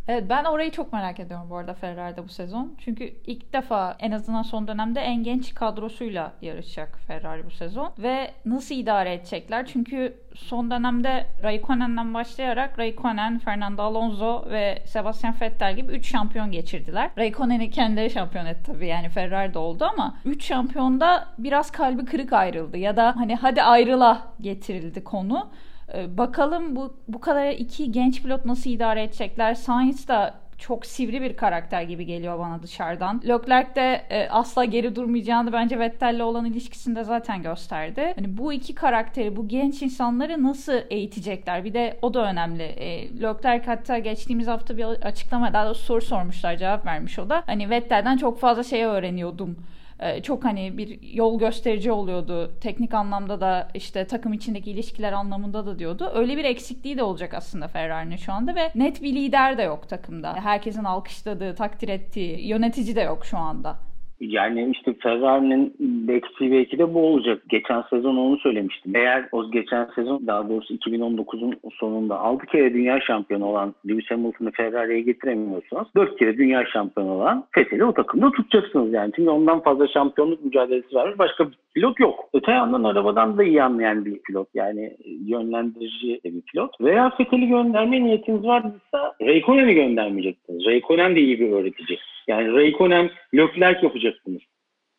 Evet 0.08 0.24
ben 0.28 0.44
orayı 0.44 0.70
çok 0.70 0.92
merak 0.92 1.20
ediyorum 1.20 1.46
bu 1.50 1.56
arada 1.56 1.74
Ferrari'de 1.74 2.24
bu 2.24 2.28
sezon. 2.28 2.74
Çünkü 2.78 3.04
ilk 3.26 3.52
defa 3.52 3.96
en 3.98 4.12
azından 4.12 4.42
son 4.42 4.68
dönemde 4.68 5.00
en 5.00 5.22
genç 5.22 5.54
kadrosuyla 5.54 6.32
yarışacak 6.42 6.98
Ferrari 7.06 7.46
bu 7.46 7.50
sezon. 7.50 7.92
Ve 7.98 8.30
nasıl 8.46 8.74
idare 8.74 9.14
edecekler? 9.14 9.66
Çünkü 9.66 10.16
son 10.34 10.70
dönemde 10.70 11.26
Raikkonen'den 11.42 12.14
başlayarak 12.14 12.78
Raikkonen, 12.78 13.38
Fernando 13.38 13.82
Alonso 13.82 14.44
ve 14.50 14.82
Sebastian 14.86 15.34
Vettel 15.40 15.76
gibi 15.76 15.92
3 15.92 16.10
şampiyon 16.10 16.50
geçirdiler. 16.50 17.10
Raikkonen'i 17.18 17.70
kendileri 17.70 18.10
şampiyon 18.10 18.46
etti 18.46 18.72
tabii 18.72 18.86
yani 18.86 19.08
Ferrari'de 19.08 19.58
oldu 19.58 19.88
ama 19.92 20.16
3 20.24 20.44
şampiyonda 20.44 21.28
biraz 21.38 21.70
kalbi 21.70 22.04
kırık 22.04 22.32
ayrıldı. 22.32 22.76
Ya 22.76 22.96
da 22.96 23.16
hani 23.16 23.34
hadi 23.36 23.62
ayrıla 23.62 24.22
getirildi 24.40 25.04
konu. 25.04 25.50
Ee, 25.94 26.18
bakalım 26.18 26.76
bu 26.76 26.96
bu 27.08 27.20
kadar 27.20 27.50
iki 27.50 27.92
genç 27.92 28.22
pilot 28.22 28.44
nasıl 28.44 28.70
idare 28.70 29.02
edecekler? 29.02 29.54
Sainz 29.54 30.08
da 30.08 30.34
çok 30.58 30.86
sivri 30.86 31.22
bir 31.22 31.36
karakter 31.36 31.82
gibi 31.82 32.06
geliyor 32.06 32.38
bana 32.38 32.62
dışarıdan. 32.62 33.22
Leclerc 33.28 33.74
de 33.74 34.02
e, 34.10 34.28
asla 34.28 34.64
geri 34.64 34.96
durmayacağını 34.96 35.52
bence 35.52 35.78
Vettel'le 35.78 36.20
olan 36.20 36.44
ilişkisinde 36.44 37.04
zaten 37.04 37.42
gösterdi. 37.42 38.12
Hani 38.16 38.38
bu 38.38 38.52
iki 38.52 38.74
karakteri, 38.74 39.36
bu 39.36 39.48
genç 39.48 39.82
insanları 39.82 40.42
nasıl 40.42 40.80
eğitecekler? 40.90 41.64
Bir 41.64 41.74
de 41.74 41.98
o 42.02 42.14
da 42.14 42.30
önemli. 42.30 42.62
E, 42.62 43.08
Leclerc 43.22 43.66
hatta 43.66 43.98
geçtiğimiz 43.98 44.46
hafta 44.46 44.76
bir 44.76 44.84
açıklama, 44.84 45.52
daha 45.52 45.66
doğrusu 45.66 45.84
soru 45.84 46.00
sormuşlar, 46.00 46.56
cevap 46.56 46.86
vermiş 46.86 47.18
o 47.18 47.30
da. 47.30 47.42
Hani 47.46 47.70
Vettel'den 47.70 48.16
çok 48.16 48.40
fazla 48.40 48.62
şey 48.62 48.84
öğreniyordum 48.84 49.56
ee, 50.00 50.22
çok 50.22 50.44
hani 50.44 50.78
bir 50.78 51.02
yol 51.02 51.38
gösterici 51.38 51.92
oluyordu. 51.92 52.52
Teknik 52.60 52.94
anlamda 52.94 53.40
da 53.40 53.68
işte 53.74 54.06
takım 54.06 54.32
içindeki 54.32 54.70
ilişkiler 54.70 55.12
anlamında 55.12 55.66
da 55.66 55.78
diyordu. 55.78 56.10
Öyle 56.14 56.36
bir 56.36 56.44
eksikliği 56.44 56.98
de 56.98 57.02
olacak 57.02 57.34
aslında 57.34 57.68
Ferrari'nin 57.68 58.16
şu 58.16 58.32
anda 58.32 58.54
ve 58.54 58.70
net 58.74 59.02
bir 59.02 59.14
lider 59.14 59.58
de 59.58 59.62
yok 59.62 59.88
takımda. 59.88 60.34
Herkesin 60.34 60.84
alkışladığı, 60.84 61.54
takdir 61.54 61.88
ettiği 61.88 62.48
yönetici 62.48 62.96
de 62.96 63.00
yok 63.00 63.26
şu 63.26 63.38
anda. 63.38 63.87
Yani 64.20 64.70
işte 64.72 64.94
Ferrari'nin 64.94 65.74
eksiği 66.08 66.52
belki 66.52 66.78
de 66.78 66.94
bu 66.94 67.06
olacak. 67.06 67.42
Geçen 67.48 67.82
sezon 67.90 68.16
onu 68.16 68.38
söylemiştim. 68.38 68.96
Eğer 68.96 69.28
o 69.32 69.50
geçen 69.50 69.88
sezon 69.94 70.26
daha 70.26 70.48
doğrusu 70.48 70.74
2019'un 70.74 71.54
sonunda 71.78 72.18
6 72.18 72.46
kere 72.46 72.74
dünya 72.74 73.00
şampiyonu 73.00 73.44
olan 73.44 73.74
Lewis 73.88 74.10
Hamilton'ı 74.10 74.50
Ferrari'ye 74.50 75.00
getiremiyorsanız 75.00 75.86
4 75.96 76.18
kere 76.18 76.36
dünya 76.38 76.66
şampiyonu 76.66 77.12
olan 77.12 77.44
Vettel'i 77.58 77.84
o 77.84 77.92
takımda 77.92 78.30
tutacaksınız 78.30 78.92
yani. 78.92 79.12
Çünkü 79.16 79.30
ondan 79.30 79.60
fazla 79.60 79.88
şampiyonluk 79.88 80.44
mücadelesi 80.44 80.94
var. 80.94 81.18
Başka 81.18 81.46
bir 81.46 81.58
pilot 81.74 82.00
yok. 82.00 82.28
Öte 82.34 82.52
yandan 82.52 82.84
arabadan 82.84 83.38
da 83.38 83.44
iyi 83.44 83.62
anlayan 83.62 84.04
bir 84.04 84.18
pilot. 84.18 84.48
Yani 84.54 84.96
yönlendirici 85.26 86.20
bir 86.24 86.40
pilot. 86.40 86.80
Veya 86.80 87.12
Vettel'i 87.20 87.48
gönderme 87.48 88.04
niyetiniz 88.04 88.44
varsa 88.44 89.14
Raikkonen'i 89.22 89.74
göndermeyeceksiniz. 89.74 90.66
Raikkonen 90.66 91.16
de 91.16 91.20
iyi 91.20 91.40
bir 91.40 91.52
öğretici. 91.52 91.98
Yani 92.28 92.52
Raikkonen, 92.52 93.10
Leclerc 93.34 93.86
yapacaksınız. 93.86 94.42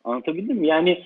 Anlatabildim 0.03 0.57
mi? 0.57 0.67
Yani 0.67 1.03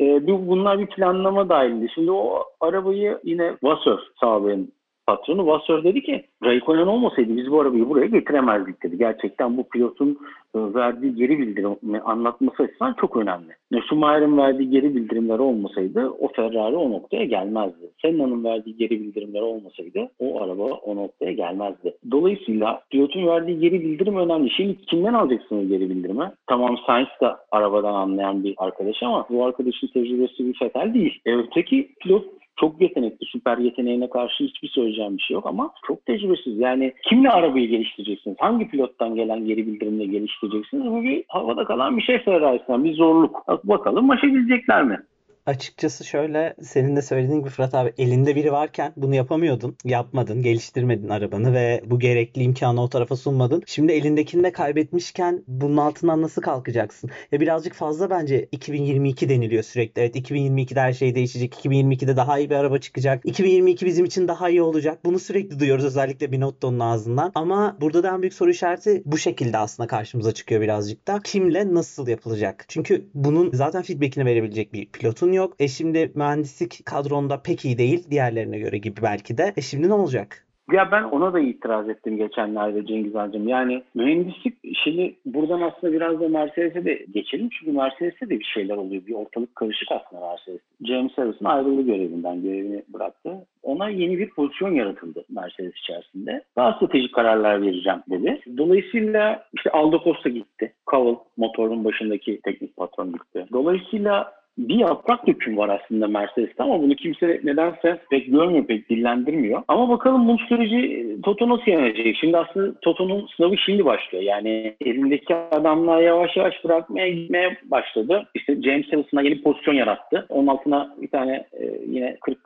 E, 0.00 0.26
bunlar 0.26 0.78
bir 0.78 0.86
planlama 0.86 1.48
dahildi. 1.48 1.88
Şimdi 1.94 2.10
o 2.10 2.44
arabayı 2.60 3.18
yine 3.24 3.56
Vasseur 3.62 3.98
sağlayan 4.20 4.68
patronu 5.06 5.46
Vasseur 5.46 5.84
dedi 5.84 6.02
ki 6.02 6.24
Raikkonen 6.44 6.86
olmasaydı 6.86 7.36
biz 7.36 7.50
bu 7.50 7.60
arabayı 7.60 7.88
buraya 7.88 8.06
getiremezdik 8.06 8.82
dedi. 8.82 8.98
Gerçekten 8.98 9.56
bu 9.56 9.68
pilotun 9.68 10.18
e, 10.54 10.58
verdiği 10.74 11.14
geri 11.14 11.38
bildirimi 11.38 12.00
anlatması 12.00 12.62
açısından 12.62 12.94
çok 13.00 13.16
önemli. 13.16 13.52
Schumacher'in 13.88 14.38
verdiği 14.38 14.70
geri 14.70 14.94
bildirimler 14.94 15.38
olmasaydı 15.38 16.10
o 16.10 16.28
Ferrari 16.28 16.76
o 16.76 16.90
noktaya 16.90 17.24
gelmezdi. 17.24 17.90
Senna'nın 18.02 18.44
verdiği 18.44 18.76
geri 18.76 18.90
bildirimler 18.90 19.40
olmasaydı 19.40 20.08
o 20.18 20.42
araba 20.42 20.62
o 20.62 20.96
noktaya 20.96 21.32
gelmezdi. 21.32 21.94
Dolayısıyla 22.10 22.82
pilotun 22.90 23.26
verdiği 23.26 23.58
geri 23.58 23.80
bildirim 23.80 24.16
önemli. 24.16 24.50
Şimdi 24.50 24.76
kimden 24.76 25.14
alacaksınız 25.14 25.68
geri 25.68 25.90
bildirimi? 25.90 26.32
Tamam 26.46 26.76
Sainz 26.86 27.08
da 27.20 27.38
arabadan 27.50 27.94
anlayan 27.94 28.44
bir 28.44 28.54
arkadaş 28.56 29.02
ama 29.02 29.26
bu 29.30 29.44
arkadaşın 29.44 29.86
tecrübesi 29.86 30.46
bir 30.46 30.58
fetal 30.58 30.94
değil. 30.94 31.20
E, 31.26 31.36
öteki 31.36 31.88
pilot 32.00 32.24
çok 32.56 32.80
yetenekli, 32.80 33.26
süper 33.26 33.58
yeteneğine 33.58 34.10
karşı 34.10 34.44
hiçbir 34.44 34.68
söyleyeceğim 34.68 35.16
bir 35.16 35.22
şey 35.22 35.34
yok 35.34 35.46
ama 35.46 35.70
çok 35.86 36.06
tecrübesiz. 36.06 36.58
Yani 36.58 36.92
kimle 37.08 37.30
arabayı 37.30 37.68
geliştireceksiniz? 37.68 38.36
Hangi 38.40 38.68
pilottan 38.68 39.14
gelen 39.14 39.46
geri 39.46 39.66
bildirimle 39.66 40.04
geliştireceksiniz? 40.06 40.86
Bu 40.86 41.02
bir 41.02 41.24
havada 41.28 41.64
kalan 41.64 41.96
bir 41.96 42.02
şey 42.02 42.18
Ferrari'sinden 42.18 42.84
bir 42.84 42.94
zorluk. 42.94 43.44
Bakalım 43.64 44.10
aşabilecekler 44.10 44.84
mi? 44.84 44.98
Açıkçası 45.46 46.04
şöyle 46.04 46.54
senin 46.62 46.96
de 46.96 47.02
söylediğin 47.02 47.40
gibi 47.40 47.48
Fırat 47.48 47.74
abi 47.74 47.92
elinde 47.98 48.36
biri 48.36 48.52
varken 48.52 48.92
bunu 48.96 49.14
yapamıyordun. 49.14 49.76
Yapmadın, 49.84 50.42
geliştirmedin 50.42 51.08
arabanı 51.08 51.54
ve 51.54 51.82
bu 51.86 51.98
gerekli 51.98 52.42
imkanı 52.42 52.82
o 52.82 52.88
tarafa 52.88 53.16
sunmadın. 53.16 53.62
Şimdi 53.66 53.92
elindekini 53.92 54.44
de 54.44 54.52
kaybetmişken 54.52 55.44
bunun 55.46 55.76
altından 55.76 56.22
nasıl 56.22 56.42
kalkacaksın? 56.42 57.10
Ya 57.32 57.40
birazcık 57.40 57.74
fazla 57.74 58.10
bence 58.10 58.48
2022 58.52 59.28
deniliyor 59.28 59.62
sürekli. 59.62 60.00
Evet 60.00 60.16
2022'de 60.16 60.80
her 60.80 60.92
şey 60.92 61.14
değişecek. 61.14 61.54
2022'de 61.54 62.16
daha 62.16 62.38
iyi 62.38 62.50
bir 62.50 62.54
araba 62.54 62.78
çıkacak. 62.78 63.20
2022 63.24 63.86
bizim 63.86 64.04
için 64.04 64.28
daha 64.28 64.50
iyi 64.50 64.62
olacak. 64.62 64.98
Bunu 65.04 65.18
sürekli 65.18 65.58
duyuyoruz 65.58 65.84
özellikle 65.84 66.32
Binotto'nun 66.32 66.80
ağzından. 66.80 67.32
Ama 67.34 67.76
burada 67.80 68.02
da 68.02 68.14
en 68.14 68.22
büyük 68.22 68.34
soru 68.34 68.50
işareti 68.50 69.02
bu 69.04 69.18
şekilde 69.18 69.58
aslında 69.58 69.86
karşımıza 69.86 70.32
çıkıyor 70.32 70.60
birazcık 70.60 71.08
da. 71.08 71.20
Kimle 71.24 71.74
nasıl 71.74 72.08
yapılacak? 72.08 72.64
Çünkü 72.68 73.08
bunun 73.14 73.50
zaten 73.52 73.82
feedbackini 73.82 74.24
verebilecek 74.24 74.72
bir 74.72 74.86
pilotun 74.86 75.35
yok. 75.36 75.54
E 75.58 75.68
şimdi 75.68 76.12
mühendislik 76.14 76.86
kadronda 76.86 77.42
pek 77.42 77.64
iyi 77.64 77.78
değil 77.78 78.10
diğerlerine 78.10 78.58
göre 78.58 78.78
gibi 78.78 79.02
belki 79.02 79.38
de. 79.38 79.52
E 79.56 79.60
şimdi 79.60 79.88
ne 79.88 79.92
olacak? 79.92 80.46
Ya 80.72 80.90
ben 80.92 81.02
ona 81.02 81.32
da 81.32 81.40
itiraz 81.40 81.88
ettim 81.88 82.16
geçenlerde 82.16 82.86
Cengiz 82.86 83.14
Hacım. 83.14 83.48
Yani 83.48 83.82
mühendislik 83.94 84.54
şimdi 84.84 85.14
buradan 85.26 85.60
aslında 85.60 85.92
biraz 85.92 86.20
da 86.20 86.28
Mercedes'e 86.28 86.84
de 86.84 87.06
geçelim. 87.14 87.48
Çünkü 87.48 87.72
Mercedes'te 87.72 88.30
de 88.30 88.38
bir 88.38 88.44
şeyler 88.54 88.76
oluyor. 88.76 89.06
Bir 89.06 89.14
ortalık 89.14 89.56
karışık 89.56 89.88
aslında 89.90 90.26
Mercedes. 90.28 90.60
James 90.84 91.12
Harrison 91.18 91.46
ayrıldı 91.46 91.82
görevinden. 91.82 92.42
Görevini 92.42 92.82
bıraktı. 92.88 93.46
Ona 93.62 93.88
yeni 93.88 94.18
bir 94.18 94.30
pozisyon 94.30 94.74
yaratıldı 94.74 95.24
Mercedes 95.28 95.72
içerisinde. 95.76 96.42
Daha 96.56 96.72
stratejik 96.72 97.14
kararlar 97.14 97.62
vereceğim 97.62 98.02
dedi. 98.10 98.40
Dolayısıyla 98.56 99.46
işte 99.54 99.70
Aldo 99.70 100.00
Costa 100.04 100.28
gitti. 100.28 100.72
Cowell 100.90 101.16
motorun 101.36 101.84
başındaki 101.84 102.40
teknik 102.40 102.76
patron 102.76 103.12
gitti. 103.12 103.46
Dolayısıyla 103.52 104.32
bir 104.58 104.74
yaprak 104.74 105.26
döküm 105.26 105.56
var 105.56 105.68
aslında 105.68 106.08
Mercedes'te 106.08 106.62
ama 106.62 106.82
bunu 106.82 106.94
kimse 106.94 107.40
nedense 107.44 108.00
pek 108.10 108.26
görmüyor, 108.26 108.64
pek 108.64 108.90
dillendirmiyor. 108.90 109.62
Ama 109.68 109.88
bakalım 109.88 110.28
bu 110.28 110.38
süreci 110.38 111.06
Toto 111.22 111.48
nasıl 111.48 111.70
yenecek? 111.70 112.16
Şimdi 112.20 112.38
aslında 112.38 112.80
Toto'nun 112.80 113.28
sınavı 113.36 113.56
şimdi 113.58 113.84
başlıyor. 113.84 114.24
Yani 114.24 114.76
elindeki 114.80 115.34
adamlar 115.34 116.02
yavaş 116.02 116.36
yavaş 116.36 116.64
bırakmaya 116.64 117.08
gitmeye 117.08 117.58
başladı. 117.64 118.28
İşte 118.34 118.62
James 118.62 118.92
Harrison'a 118.92 119.22
yeni 119.22 119.42
pozisyon 119.42 119.74
yarattı. 119.74 120.26
Onun 120.28 120.46
altına 120.46 120.96
bir 121.02 121.08
tane 121.08 121.46
e, 121.52 121.80
yine 121.86 122.16
40 122.20 122.38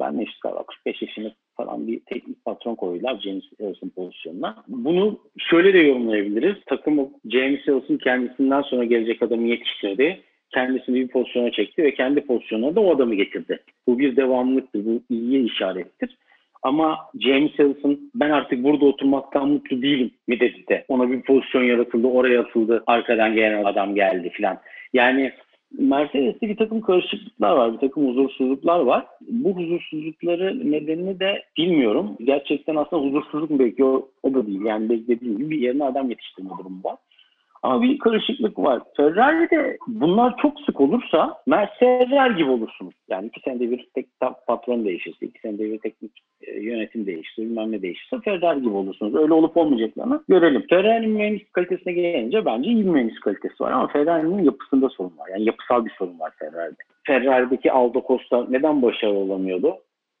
ben 0.00 0.18
ne 0.18 0.22
işte 0.22 0.48
45 0.68 1.02
yaşında 1.02 1.32
falan 1.56 1.86
bir 1.86 2.00
teknik 2.00 2.44
patron 2.44 2.74
koydular 2.74 3.20
James 3.24 3.44
Harrison 3.60 3.88
pozisyonuna. 3.88 4.64
Bunu 4.68 5.18
şöyle 5.38 5.74
de 5.74 5.78
yorumlayabiliriz. 5.78 6.56
Takım 6.66 7.10
James 7.30 7.68
Harrison 7.68 7.96
kendisinden 7.96 8.62
sonra 8.62 8.84
gelecek 8.84 9.22
adamı 9.22 9.48
yetiştirdi 9.48 10.20
kendisini 10.54 10.96
bir 10.96 11.08
pozisyona 11.08 11.50
çekti 11.50 11.82
ve 11.82 11.94
kendi 11.94 12.20
pozisyonuna 12.20 12.74
da 12.76 12.80
o 12.80 12.94
adamı 12.94 13.14
getirdi. 13.14 13.58
Bu 13.86 13.98
bir 13.98 14.16
devamlılıktır, 14.16 14.86
bu 14.86 15.02
iyiye 15.10 15.42
işarettir. 15.42 16.16
Ama 16.62 16.98
James 17.20 17.58
Harrison 17.58 18.00
ben 18.14 18.30
artık 18.30 18.64
burada 18.64 18.84
oturmaktan 18.84 19.48
mutlu 19.48 19.82
değilim 19.82 20.10
mi 20.28 20.40
dedi 20.40 20.64
de. 20.68 20.84
Ona 20.88 21.10
bir 21.10 21.22
pozisyon 21.22 21.62
yaratıldı, 21.62 22.06
oraya 22.06 22.40
atıldı, 22.40 22.82
arkadan 22.86 23.34
gelen 23.34 23.64
adam 23.64 23.94
geldi 23.94 24.30
filan. 24.30 24.58
Yani 24.92 25.32
Mercedes'te 25.78 26.48
bir 26.48 26.56
takım 26.56 26.80
karışıklıklar 26.80 27.56
var, 27.56 27.72
bir 27.72 27.78
takım 27.78 28.08
huzursuzluklar 28.08 28.80
var. 28.80 29.06
Bu 29.28 29.56
huzursuzlukları 29.56 30.70
nedenini 30.70 31.20
de 31.20 31.42
bilmiyorum. 31.56 32.16
Gerçekten 32.24 32.76
aslında 32.76 33.02
huzursuzluk 33.02 33.50
mu 33.50 33.58
belki 33.58 33.84
o, 33.84 34.08
o 34.22 34.34
da 34.34 34.46
değil. 34.46 34.64
Yani 34.64 34.90
beklediğim 34.90 35.38
gibi 35.38 35.50
bir 35.50 35.58
yerine 35.58 35.84
adam 35.84 36.10
yetiştirme 36.10 36.50
durumu 36.58 36.84
var. 36.84 36.96
Ama 37.62 37.82
bir 37.82 37.98
karışıklık 37.98 38.58
var. 38.58 38.82
Ferrari'de 38.96 39.78
bunlar 39.86 40.36
çok 40.42 40.60
sık 40.60 40.80
olursa 40.80 41.42
Mercedes 41.46 42.36
gibi 42.36 42.50
olursunuz. 42.50 42.94
Yani 43.08 43.26
iki 43.26 43.40
senede 43.40 43.70
bir 43.70 43.88
tek 43.94 44.06
patron 44.46 44.84
değişirse, 44.84 45.26
iki 45.26 45.40
senede 45.40 45.72
bir 45.72 45.78
teknik 45.78 46.12
e, 46.42 46.60
yönetim 46.60 47.06
değişirse, 47.06 47.42
bilmem 47.42 47.72
ne 47.72 47.82
değişirse 47.82 48.20
Ferrari 48.24 48.60
gibi 48.60 48.74
olursunuz. 48.74 49.14
Öyle 49.14 49.32
olup 49.32 49.56
olmayacaklarını 49.56 50.22
görelim. 50.28 50.66
Ferrari'nin 50.70 51.10
mühendislik 51.10 51.52
kalitesine 51.52 51.92
gelince 51.92 52.44
bence 52.44 52.70
iyi 52.70 52.84
bir 52.84 52.90
mühendislik 52.90 53.22
kalitesi 53.22 53.62
var 53.62 53.72
ama 53.72 53.86
Ferrari'nin 53.86 54.44
yapısında 54.44 54.88
sorun 54.88 55.18
var. 55.18 55.28
Yani 55.32 55.44
yapısal 55.44 55.84
bir 55.84 55.90
sorun 55.90 56.20
var 56.20 56.32
Ferrari'de. 56.38 56.82
Ferrari'deki 57.06 57.72
Aldo 57.72 58.02
Costa 58.06 58.46
neden 58.48 58.82
başarılı 58.82 59.18
olamıyordu? 59.18 59.76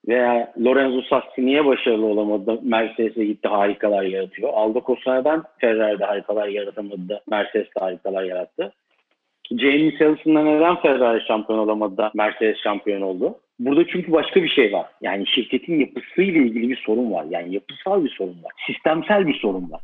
Veya 0.08 0.52
Lorenzo 0.64 1.02
Sassi 1.02 1.46
niye 1.46 1.66
başarılı 1.66 2.06
olamadı? 2.06 2.58
Mercedes'e 2.62 3.24
gitti 3.24 3.48
harikalar 3.48 4.02
yaratıyor. 4.02 4.50
Aldo 4.52 4.82
Costa'dan 4.86 5.44
Ferrari'de 5.58 6.04
harikalar 6.04 6.48
yaratamadı 6.48 7.08
da 7.08 7.20
Mercedes'te 7.30 7.80
harikalar 7.80 8.22
yarattı. 8.22 8.72
James 9.58 10.00
Harrison'da 10.00 10.42
neden 10.42 10.76
Ferrari 10.76 11.26
şampiyon 11.26 11.58
olamadı 11.58 11.96
da 11.96 12.10
Mercedes 12.14 12.56
şampiyon 12.62 13.00
oldu? 13.00 13.38
Burada 13.58 13.86
çünkü 13.86 14.12
başka 14.12 14.42
bir 14.42 14.48
şey 14.48 14.72
var. 14.72 14.86
Yani 15.00 15.26
şirketin 15.26 15.80
yapısıyla 15.80 16.40
ilgili 16.40 16.68
bir 16.68 16.76
sorun 16.76 17.12
var. 17.12 17.26
Yani 17.30 17.54
yapısal 17.54 18.04
bir 18.04 18.10
sorun 18.10 18.42
var. 18.44 18.52
Sistemsel 18.66 19.26
bir 19.26 19.34
sorun 19.34 19.70
var. 19.70 19.80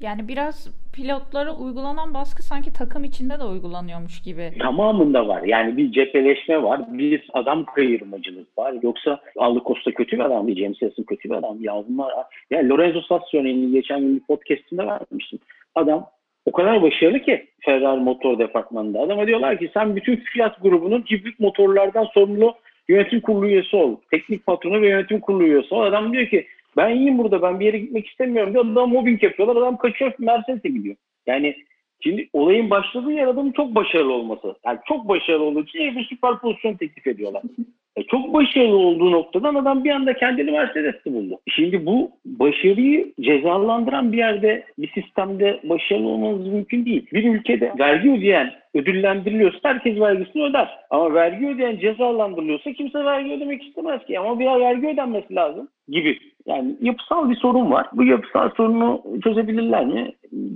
Yani 0.00 0.28
biraz 0.28 0.68
pilotlara 0.92 1.56
uygulanan 1.56 2.14
baskı 2.14 2.42
sanki 2.42 2.72
takım 2.72 3.04
içinde 3.04 3.38
de 3.38 3.44
uygulanıyormuş 3.44 4.22
gibi. 4.22 4.52
Tamamında 4.58 5.28
var. 5.28 5.42
Yani 5.42 5.76
bir 5.76 5.92
cepheleşme 5.92 6.62
var. 6.62 6.80
Bir 6.88 7.28
adam 7.32 7.64
kayırmacılık 7.64 8.58
var. 8.58 8.74
Yoksa 8.82 9.20
Aldo 9.36 9.64
Costa 9.66 9.90
kötü 9.90 10.16
bir 10.16 10.24
adam. 10.24 10.56
James 10.56 10.82
Harrison 10.82 11.04
kötü 11.04 11.30
bir 11.30 11.34
adam. 11.34 11.56
Ya 11.60 11.84
bunlar... 11.88 12.12
Yani 12.50 12.68
Lorenzo 12.68 13.00
Sassi 13.00 13.38
örneğini 13.38 13.72
geçen 13.72 14.00
gün 14.00 14.16
bir 14.16 14.20
podcastinde 14.20 14.86
vermiştim. 14.86 15.38
Adam 15.74 16.06
o 16.46 16.52
kadar 16.52 16.82
başarılı 16.82 17.20
ki 17.20 17.46
Ferrari 17.60 18.00
motor 18.00 18.38
departmanında. 18.38 19.00
Adama 19.00 19.26
diyorlar 19.26 19.58
ki 19.58 19.70
sen 19.74 19.96
bütün 19.96 20.16
Fiat 20.16 20.62
grubunun 20.62 21.04
hibrit 21.10 21.40
motorlardan 21.40 22.04
sorumlu 22.04 22.54
yönetim 22.88 23.20
kurulu 23.20 23.46
üyesi 23.46 23.76
ol. 23.76 23.96
Teknik 24.10 24.46
patronu 24.46 24.82
ve 24.82 24.88
yönetim 24.88 25.20
kurulu 25.20 25.44
üyesi 25.44 25.74
ol. 25.74 25.82
Adam 25.82 26.12
diyor 26.12 26.26
ki 26.26 26.46
ben 26.80 26.96
iyiyim 26.96 27.18
burada 27.18 27.42
ben 27.42 27.60
bir 27.60 27.66
yere 27.66 27.78
gitmek 27.78 28.06
istemiyorum 28.06 28.52
diyor. 28.52 28.64
Adam 28.64 28.90
mobbing 28.90 29.22
yapıyorlar. 29.22 29.56
Adam 29.56 29.76
kaçıyor 29.76 30.12
Mercedes'e 30.18 30.68
gidiyor. 30.68 30.96
Yani 31.26 31.56
şimdi 32.00 32.28
olayın 32.32 32.70
başladığı 32.70 33.12
yer 33.12 33.26
adamın 33.26 33.52
çok 33.52 33.74
başarılı 33.74 34.12
olması. 34.12 34.54
Yani 34.66 34.78
çok 34.88 35.08
başarılı 35.08 35.44
olduğu 35.44 35.62
için 35.62 35.96
bir 35.96 36.04
süper 36.04 36.38
pozisyon 36.38 36.74
teklif 36.74 37.06
ediyorlar. 37.06 37.42
E 37.96 38.02
çok 38.02 38.34
başarılı 38.34 38.76
olduğu 38.76 39.12
noktadan 39.12 39.54
adam 39.54 39.84
bir 39.84 39.90
anda 39.90 40.14
kendini 40.14 40.50
Mercedes'te 40.50 41.12
buldu. 41.14 41.40
Şimdi 41.48 41.86
bu 41.86 42.10
başarıyı 42.24 43.12
cezalandıran 43.20 44.12
bir 44.12 44.18
yerde, 44.18 44.64
bir 44.78 44.90
sistemde 44.92 45.60
başarılı 45.64 46.08
olmanız 46.08 46.46
mümkün 46.46 46.86
değil. 46.86 47.06
Bir 47.12 47.34
ülkede 47.34 47.72
vergi 47.78 48.10
ödeyen 48.10 48.52
ödüllendiriliyorsa 48.74 49.58
herkes 49.62 50.00
vergisini 50.00 50.42
öder. 50.42 50.68
Ama 50.90 51.14
vergi 51.14 51.48
ödeyen 51.48 51.78
cezalandırılıyorsa 51.78 52.72
kimse 52.72 53.04
vergi 53.04 53.32
ödemek 53.32 53.62
istemez 53.62 54.04
ki. 54.04 54.18
Ama 54.18 54.40
bir 54.40 54.46
vergi 54.46 54.88
ödenmesi 54.88 55.34
lazım 55.34 55.68
gibi. 55.90 56.18
Yani 56.46 56.76
yapısal 56.80 57.30
bir 57.30 57.36
sorun 57.36 57.70
var. 57.70 57.86
Bu 57.92 58.04
yapısal 58.04 58.50
sorunu 58.56 59.02
çözebilirler 59.24 59.86
mi? 59.86 60.12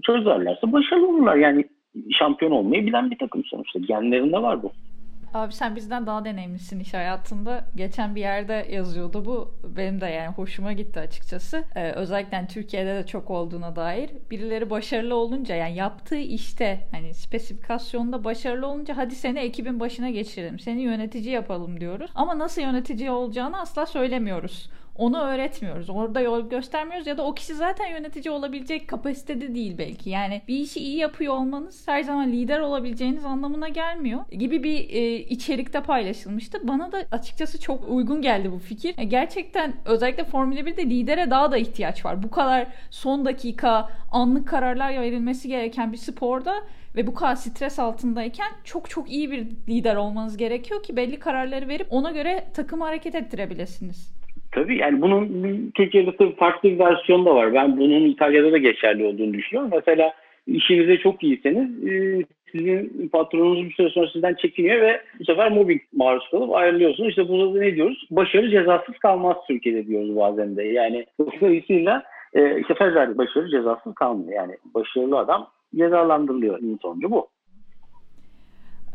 Çözerlerse 0.07 0.73
başarılı 0.73 1.09
olurlar. 1.09 1.37
Yani 1.37 1.65
şampiyon 2.19 2.53
olmayı 2.53 2.87
bilen 2.87 3.11
bir 3.11 3.19
takım 3.19 3.45
sonuçta. 3.45 3.79
Genlerinde 3.79 4.43
var 4.43 4.63
bu. 4.63 4.73
Abi 5.35 5.53
sen 5.53 5.77
bizden 5.77 6.07
daha 6.07 6.25
deneyimlisin 6.25 6.81
iş 6.81 6.95
hayatında. 6.95 7.65
Geçen 7.77 8.15
bir 8.15 8.21
yerde 8.21 8.67
yazıyordu 8.71 9.25
bu. 9.25 9.55
Benim 9.77 10.01
de 10.01 10.07
yani 10.07 10.29
hoşuma 10.29 10.73
gitti 10.73 11.01
açıkçası. 11.01 11.65
Ee, 11.77 11.91
özellikle 11.93 12.37
yani 12.37 12.49
Türkiye'de 12.49 12.95
de 12.95 13.07
çok 13.07 13.31
olduğuna 13.31 13.77
dair. 13.77 14.11
Birileri 14.31 14.71
başarılı 14.71 15.15
olunca 15.15 15.55
yani 15.55 15.77
yaptığı 15.77 16.17
işte 16.17 16.81
hani 16.91 17.15
spesifikasyonda 17.15 18.25
başarılı 18.25 18.67
olunca 18.67 18.97
hadi 18.97 19.15
seni 19.15 19.39
ekibin 19.39 19.81
başına 19.81 20.11
geçirelim. 20.11 20.59
Seni 20.59 20.83
yönetici 20.83 21.31
yapalım 21.31 21.81
diyoruz. 21.81 22.11
Ama 22.15 22.39
nasıl 22.39 22.63
yönetici 22.63 23.11
olacağını 23.11 23.61
asla 23.61 23.87
söylemiyoruz. 23.87 24.71
Onu 24.97 25.21
öğretmiyoruz. 25.21 25.91
Orada 25.91 26.21
yol 26.21 26.49
göstermiyoruz 26.49 27.07
ya 27.07 27.19
da 27.19 27.25
o 27.25 27.35
kişi 27.35 27.55
zaten 27.55 27.87
yönetici 27.87 28.31
olabilecek 28.33 28.89
kapasitede 28.89 29.55
değil 29.55 29.79
belki. 29.79 30.11
Yani 30.11 30.43
bir 30.49 30.59
işi 30.59 30.81
iyi 30.81 30.97
yapıyor 30.97 31.35
olmanız 31.35 31.89
her 31.89 32.03
zaman 32.03 32.33
lider 32.33 32.61
olabileceğiniz 32.61 33.25
anlamına 33.25 33.69
gelmiyor 33.69 34.21
gibi 34.31 34.63
bir 34.63 34.91
e, 34.91 35.19
içerikte 35.19 35.81
paylaşılmıştı. 35.81 36.69
Bana 36.69 36.93
da 36.93 37.05
açıkçası 37.11 37.61
çok 37.61 37.89
uygun 37.89 38.23
geldi 38.23 38.53
bu 38.53 38.59
fikir. 38.59 38.95
E, 38.99 39.05
gerçekten 39.05 39.75
özellikle 39.85 40.25
Formula 40.25 40.61
1'de 40.61 40.91
lidere 40.91 41.31
daha 41.31 41.53
da 41.53 41.57
ihtiyaç 41.57 42.05
var. 42.05 42.23
Bu 42.23 42.31
kadar 42.31 42.67
son 42.91 43.25
dakika 43.25 43.89
anlık 44.13 44.49
kararlar 44.49 45.01
verilmesi 45.01 45.49
gereken 45.49 45.93
bir 45.93 45.97
sporda 45.97 46.55
ve 46.97 47.07
bu 47.07 47.15
kadar 47.15 47.35
stres 47.37 47.79
altındayken 47.79 48.53
çok 48.65 48.91
çok 48.91 49.11
iyi 49.11 49.31
bir 49.31 49.47
lider 49.69 49.97
olmanız 49.97 50.37
gerekiyor 50.37 50.83
ki 50.83 50.97
belli 50.97 51.19
kararları 51.19 51.69
verip 51.69 51.87
ona 51.91 52.11
göre 52.11 52.47
takımı 52.55 52.85
hareket 52.85 53.15
ettirebilirsiniz. 53.15 54.24
Tabii 54.55 54.79
yani 54.79 55.03
bunun 55.03 55.71
Türkiye'de 55.75 56.17
tabii 56.17 56.37
farklı 56.37 56.69
bir 56.69 56.79
versiyonu 56.79 57.27
da 57.27 57.35
var. 57.35 57.55
Ben 57.55 57.77
bunun 57.77 58.05
İtalya'da 58.05 58.53
da 58.53 58.59
geçerli 58.59 59.05
olduğunu 59.05 59.35
düşünüyorum. 59.35 59.71
Mesela 59.75 60.15
işinizde 60.47 60.99
çok 60.99 61.23
iyiyseniz 61.23 61.89
e, 61.89 62.25
sizin 62.53 63.09
patronunuz 63.09 63.65
bir 63.65 63.73
süre 63.73 63.89
sonra 63.91 64.11
sizden 64.13 64.35
çekiniyor 64.35 64.81
ve 64.81 65.01
bu 65.21 65.25
sefer 65.25 65.53
mobbing 65.53 65.83
maruz 65.93 66.31
kalıp 66.31 66.55
ayrılıyorsunuz. 66.55 67.09
İşte 67.09 67.29
burada 67.29 67.55
da 67.55 67.59
ne 67.59 67.75
diyoruz? 67.75 68.07
Başarı 68.11 68.51
cezasız 68.51 68.99
kalmaz 68.99 69.37
Türkiye'de 69.49 69.87
diyoruz 69.87 70.17
bazen 70.17 70.57
de. 70.57 70.63
Yani 70.63 71.07
dolayısıyla 71.19 72.03
e, 72.35 72.61
işte 72.61 72.75
Fezer 72.75 73.19
başarı 73.19 73.51
cezasız 73.51 73.95
kalmıyor. 73.95 74.33
Yani 74.33 74.57
başarılı 74.75 75.19
adam 75.19 75.49
cezalandırılıyor. 75.75 76.59
Sonucu 76.83 77.11
bu. 77.11 77.29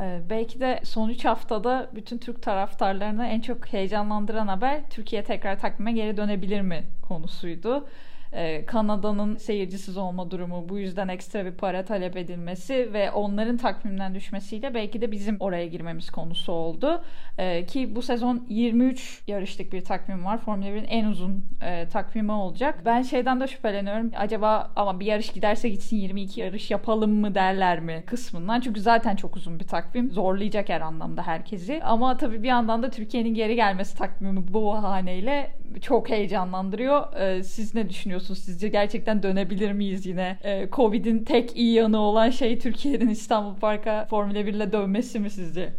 Ee, 0.01 0.21
belki 0.29 0.59
de 0.59 0.79
son 0.83 1.09
3 1.09 1.25
haftada 1.25 1.89
bütün 1.95 2.17
Türk 2.17 2.41
taraftarlarını 2.43 3.25
en 3.27 3.41
çok 3.41 3.73
heyecanlandıran 3.73 4.47
haber 4.47 4.89
Türkiye 4.89 5.23
tekrar 5.23 5.59
takvime 5.59 5.91
geri 5.91 6.17
dönebilir 6.17 6.61
mi 6.61 6.83
konusuydu 7.01 7.87
e, 8.33 8.65
Kanada'nın 8.65 9.35
seyircisiz 9.35 9.97
olma 9.97 10.31
durumu, 10.31 10.69
bu 10.69 10.79
yüzden 10.79 11.07
ekstra 11.07 11.45
bir 11.45 11.51
para 11.51 11.85
talep 11.85 12.17
edilmesi 12.17 12.93
ve 12.93 13.11
onların 13.11 13.57
takvimden 13.57 14.15
düşmesiyle 14.15 14.73
belki 14.73 15.01
de 15.01 15.11
bizim 15.11 15.37
oraya 15.39 15.67
girmemiz 15.67 16.09
konusu 16.09 16.51
oldu. 16.51 17.03
E, 17.37 17.65
ki 17.65 17.95
bu 17.95 18.01
sezon 18.01 18.45
23 18.49 19.21
yarışlık 19.27 19.73
bir 19.73 19.81
takvim 19.81 20.25
var. 20.25 20.37
Formula 20.37 20.67
1'in 20.67 20.83
en 20.83 21.05
uzun 21.05 21.45
e, 21.61 21.87
takvimi 21.87 22.31
olacak. 22.31 22.81
Ben 22.85 23.01
şeyden 23.01 23.39
de 23.39 23.47
şüpheleniyorum. 23.47 24.11
Acaba 24.17 24.71
ama 24.75 24.99
bir 24.99 25.05
yarış 25.05 25.29
giderse 25.29 25.69
gitsin 25.69 25.97
22 25.97 26.41
yarış 26.41 26.71
yapalım 26.71 27.11
mı 27.11 27.35
derler 27.35 27.79
mi 27.79 28.03
kısmından. 28.05 28.61
Çünkü 28.61 28.81
zaten 28.81 29.15
çok 29.15 29.35
uzun 29.35 29.59
bir 29.59 29.67
takvim. 29.67 30.11
Zorlayacak 30.11 30.69
her 30.69 30.81
anlamda 30.81 31.27
herkesi. 31.27 31.83
Ama 31.83 32.17
tabii 32.17 32.43
bir 32.43 32.47
yandan 32.47 32.83
da 32.83 32.89
Türkiye'nin 32.89 33.33
geri 33.33 33.55
gelmesi 33.55 33.97
takvimi 33.97 34.53
bu 34.53 34.65
bahaneyle 34.65 35.58
çok 35.81 36.09
heyecanlandırıyor. 36.09 37.13
Ee, 37.13 37.43
siz 37.43 37.75
ne 37.75 37.89
düşünüyorsunuz? 37.89 38.39
Sizce 38.39 38.67
gerçekten 38.67 39.23
dönebilir 39.23 39.71
miyiz 39.71 40.05
yine? 40.05 40.37
Ee, 40.43 40.67
Covid'in 40.71 41.23
tek 41.23 41.55
iyi 41.57 41.73
yanı 41.73 41.99
olan 41.99 42.29
şey 42.29 42.59
Türkiye'nin 42.59 43.09
İstanbul 43.09 43.55
Park'a 43.59 44.05
Formula 44.09 44.45
1 44.45 44.53
ile 44.53 44.71
dönmesi 44.71 45.19
mi 45.19 45.29
sizce? 45.29 45.73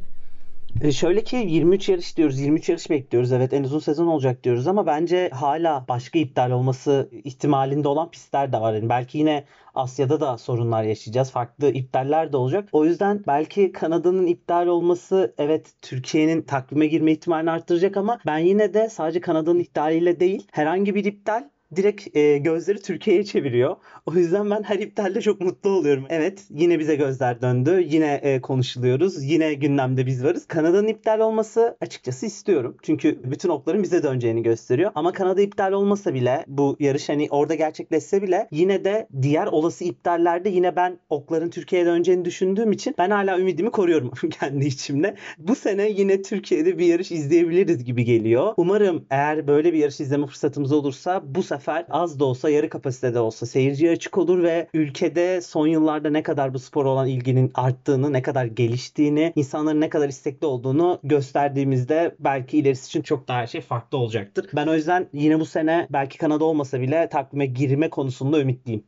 E 0.81 0.93
şöyle 0.93 1.25
ki 1.25 1.37
23 1.37 1.89
yarış 1.89 2.17
diyoruz, 2.17 2.41
23 2.41 2.69
yarış 2.69 2.91
bekliyoruz. 2.91 3.33
Evet 3.33 3.53
en 3.53 3.65
uzun 3.65 3.79
sezon 3.79 4.07
olacak 4.07 4.45
diyoruz 4.45 4.67
ama 4.67 4.87
bence 4.87 5.31
hala 5.33 5.85
başka 5.89 6.19
iptal 6.19 6.51
olması 6.51 7.11
ihtimalinde 7.25 7.89
olan 7.89 8.11
pistler 8.11 8.53
de 8.53 8.61
var. 8.61 8.75
Yani 8.75 8.89
belki 8.89 9.19
yine 9.19 9.45
Asya'da 9.75 10.21
da 10.21 10.39
sorunlar 10.39 10.83
yaşayacağız. 10.83 11.31
Farklı 11.31 11.71
iptaller 11.71 12.33
de 12.33 12.37
olacak. 12.37 12.69
O 12.73 12.85
yüzden 12.85 13.25
belki 13.27 13.73
Kanada'nın 13.73 14.27
iptal 14.27 14.67
olması 14.67 15.35
evet 15.39 15.75
Türkiye'nin 15.83 16.43
takvime 16.43 16.87
girme 16.87 17.13
ihtimalini 17.13 17.51
arttıracak 17.51 17.97
ama 17.97 18.19
ben 18.27 18.39
yine 18.39 18.75
de 18.75 18.89
sadece 18.89 19.21
Kanada'nın 19.21 19.59
iptaliyle 19.59 20.21
değil 20.21 20.47
herhangi 20.53 20.95
bir 20.95 21.05
iptal 21.05 21.45
direkt 21.77 22.17
e, 22.17 22.39
gözleri 22.39 22.83
Türkiye'ye 22.83 23.25
çeviriyor. 23.25 23.77
O 24.07 24.13
yüzden 24.15 24.51
ben 24.51 24.63
her 24.63 24.79
iptalde 24.79 25.21
çok 25.21 25.41
mutlu 25.41 25.71
oluyorum. 25.71 26.07
Evet 26.09 26.45
yine 26.51 26.79
bize 26.79 26.97
gözler 26.97 27.43
döndü. 27.43 27.85
Yine 27.89 28.15
e, 28.15 28.41
konuşuluyoruz. 28.41 29.25
Yine 29.25 29.55
gündemde 29.55 30.07
biz 30.07 30.25
varız. 30.25 30.47
Kanada'nın 30.47 30.89
iptal 30.89 31.21
olması 31.21 31.77
açıkçası 31.81 32.27
istiyorum. 32.27 32.77
Çünkü 32.83 33.21
bütün 33.25 33.49
okların 33.49 33.83
bize 33.83 34.03
döneceğini 34.03 34.43
gösteriyor. 34.43 34.91
Ama 34.95 35.13
Kanada 35.13 35.41
iptal 35.41 35.73
olmasa 35.73 36.15
bile 36.15 36.45
bu 36.47 36.77
yarış 36.81 37.09
hani 37.09 37.29
orada 37.31 37.55
gerçekleşse 37.55 38.23
bile 38.23 38.49
yine 38.51 38.85
de 38.85 39.09
diğer 39.23 39.47
olası 39.47 39.85
iptallerde 39.85 40.49
yine 40.49 40.77
ben 40.77 40.99
okların 41.11 41.51
Türkiye'ye 41.51 41.87
döneceğini 41.87 42.25
düşündüğüm 42.25 42.73
için 42.73 42.95
ben 42.99 43.11
hala 43.11 43.39
ümidimi 43.39 43.71
koruyorum 43.71 44.11
kendi 44.41 44.67
içimde. 44.67 45.15
Bu 45.39 45.55
sene 45.55 45.89
yine 45.91 46.23
Türkiye'de 46.23 46.79
bir 46.79 46.87
yarış 46.87 47.13
izleyebiliriz 47.13 47.85
gibi 47.85 48.05
geliyor. 48.05 48.55
Umarım 48.57 49.07
eğer 49.11 49.47
böyle 49.47 49.73
bir 49.73 49.79
yarış 49.79 50.01
izleme 50.01 50.27
fırsatımız 50.27 50.73
olursa 50.73 51.23
bu 51.25 51.43
sefer 51.43 51.60
sefer 51.61 51.85
az 51.91 52.21
da 52.21 52.25
olsa 52.25 52.51
yarı 52.51 52.69
kapasitede 52.69 53.21
olsa 53.21 53.47
seyirciye 53.47 53.93
açık 53.93 54.19
olur 54.19 54.43
ve 54.43 54.69
ülkede 54.75 55.41
son 55.41 55.67
yıllarda 55.67 56.11
ne 56.11 56.23
kadar 56.23 56.55
bu 56.55 56.59
spor 56.59 56.85
olan 56.85 57.09
ilginin 57.09 57.51
arttığını, 57.55 58.13
ne 58.13 58.23
kadar 58.23 58.45
geliştiğini, 58.45 59.33
insanların 59.37 59.81
ne 59.81 59.89
kadar 59.89 60.09
istekli 60.09 60.47
olduğunu 60.47 60.99
gösterdiğimizde 61.05 62.15
belki 62.19 62.59
ilerisi 62.59 62.89
için 62.89 63.03
çok 63.03 63.29
daha 63.29 63.39
her 63.39 63.47
şey 63.47 63.61
farklı 63.61 63.99
olacaktır. 63.99 64.47
Ben 64.57 64.67
o 64.67 64.75
yüzden 64.75 65.07
yine 65.13 65.41
bu 65.41 65.45
sene 65.45 65.87
belki 65.91 66.19
Kanada 66.19 66.45
olmasa 66.45 66.81
bile 66.81 67.09
takvime 67.09 67.47
girme 67.47 67.91
konusunda 67.91 68.41
ümitliyim. 68.41 68.85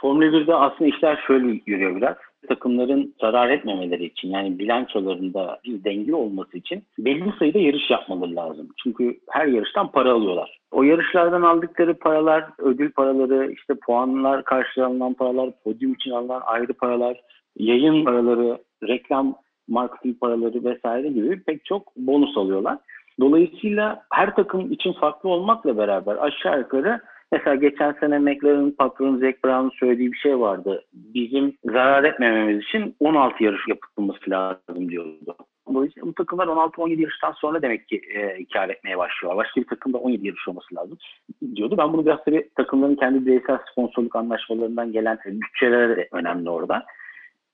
Formula 0.00 0.24
1'de 0.24 0.54
aslında 0.54 0.96
işler 0.96 1.24
şöyle 1.26 1.60
yürüyor 1.66 1.96
biraz 1.96 2.16
takımların 2.46 3.14
zarar 3.20 3.48
etmemeleri 3.48 4.04
için 4.04 4.28
yani 4.28 4.58
bilançolarında 4.58 5.60
bir 5.64 5.84
denge 5.84 6.14
olması 6.14 6.58
için 6.58 6.82
belli 6.98 7.32
sayıda 7.38 7.58
yarış 7.58 7.90
yapmaları 7.90 8.36
lazım. 8.36 8.68
Çünkü 8.82 9.18
her 9.30 9.46
yarıştan 9.46 9.90
para 9.90 10.12
alıyorlar. 10.12 10.58
O 10.70 10.82
yarışlardan 10.82 11.42
aldıkları 11.42 11.94
paralar, 11.94 12.44
ödül 12.58 12.92
paraları, 12.92 13.52
işte 13.52 13.74
puanlar 13.86 14.44
karşılanılan 14.44 15.14
paralar, 15.14 15.50
podyum 15.64 15.92
için 15.94 16.10
alınan 16.10 16.42
ayrı 16.44 16.72
paralar, 16.72 17.20
yayın 17.56 18.04
paraları, 18.04 18.58
reklam 18.88 19.34
marketing 19.68 20.20
paraları 20.20 20.64
vesaire 20.64 21.08
gibi 21.08 21.42
pek 21.42 21.64
çok 21.64 21.96
bonus 21.96 22.36
alıyorlar. 22.36 22.78
Dolayısıyla 23.20 24.02
her 24.12 24.34
takım 24.36 24.72
için 24.72 24.92
farklı 24.92 25.28
olmakla 25.28 25.78
beraber 25.78 26.16
aşağı 26.16 26.58
yukarı 26.58 27.00
Mesela 27.36 27.56
geçen 27.56 27.92
sene 27.92 28.18
McLaren'ın 28.18 28.70
patronu 28.70 29.18
Zac 29.18 29.36
Brown'un 29.44 29.70
söylediği 29.70 30.12
bir 30.12 30.18
şey 30.18 30.40
vardı. 30.40 30.84
Bizim 30.92 31.56
zarar 31.64 32.04
etmememiz 32.04 32.64
için 32.64 32.96
16 33.00 33.44
yarış 33.44 33.60
yapılması 33.68 34.30
lazım 34.30 34.88
diyordu. 34.88 35.36
Dolayısıyla 35.74 36.08
bu 36.08 36.14
takımlar 36.14 36.46
16-17 36.46 37.00
yarıştan 37.00 37.32
sonra 37.32 37.62
demek 37.62 37.88
ki 37.88 38.00
e, 38.14 38.44
kar 38.52 38.68
etmeye 38.68 38.98
başlıyor. 38.98 39.36
Başka 39.36 39.60
bir 39.60 39.66
takımda 39.66 39.98
17 39.98 40.26
yarış 40.26 40.48
olması 40.48 40.74
lazım 40.74 40.98
diyordu. 41.54 41.74
Ben 41.78 41.92
bunu 41.92 42.06
biraz 42.06 42.24
tabii 42.24 42.48
takımların 42.56 42.96
kendi 42.96 43.26
bireysel 43.26 43.58
sponsorluk 43.72 44.16
anlaşmalarından 44.16 44.92
gelen 44.92 45.18
bütçelere 45.26 45.96
de 45.96 46.08
önemli 46.12 46.50
orada. 46.50 46.86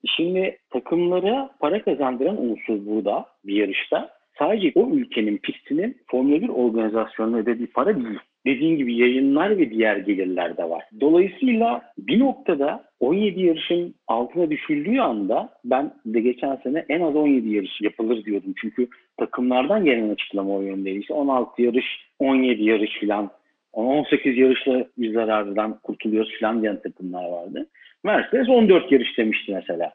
Şimdi 0.05 0.57
takımlara 0.69 1.49
para 1.59 1.83
kazandıran 1.83 2.41
unsur 2.41 2.85
burada 2.85 3.25
bir 3.45 3.55
yarışta 3.55 4.09
sadece 4.39 4.71
o 4.75 4.89
ülkenin 4.89 5.37
pistinin 5.37 5.97
Formula 6.11 6.41
1 6.41 6.49
organizasyonuna 6.49 7.37
ödediği 7.37 7.67
para 7.67 7.95
değil 7.95 8.19
dediğin 8.45 8.77
gibi 8.77 8.95
yayınlar 8.95 9.57
ve 9.57 9.69
diğer 9.69 9.97
gelirler 9.97 10.57
de 10.57 10.69
var. 10.69 10.83
Dolayısıyla 11.01 11.81
bir 11.97 12.19
noktada 12.19 12.83
17 12.99 13.41
yarışın 13.41 13.95
altına 14.07 14.49
düşüldüğü 14.49 14.99
anda 14.99 15.49
ben 15.65 15.93
de 16.05 16.19
geçen 16.19 16.55
sene 16.55 16.85
en 16.89 17.01
az 17.01 17.15
17 17.15 17.49
yarış 17.49 17.81
yapılır 17.81 18.25
diyordum. 18.25 18.53
Çünkü 18.61 18.87
takımlardan 19.17 19.85
gelen 19.85 20.09
açıklama 20.09 20.55
o 20.55 20.61
yöndeydi. 20.61 20.99
İşte 20.99 21.13
16 21.13 21.61
yarış, 21.61 21.85
17 22.19 22.63
yarış 22.63 22.99
filan 22.99 23.31
18 23.73 24.37
yarışla 24.37 24.85
bir 24.97 25.13
zarardan 25.13 25.79
kurtuluyoruz 25.83 26.31
filan 26.31 26.61
diyen 26.61 26.81
takımlar 26.81 27.29
vardı. 27.29 27.67
Mercedes 28.03 28.49
14 28.49 28.91
yarış 28.91 29.17
demişti 29.17 29.53
mesela. 29.53 29.93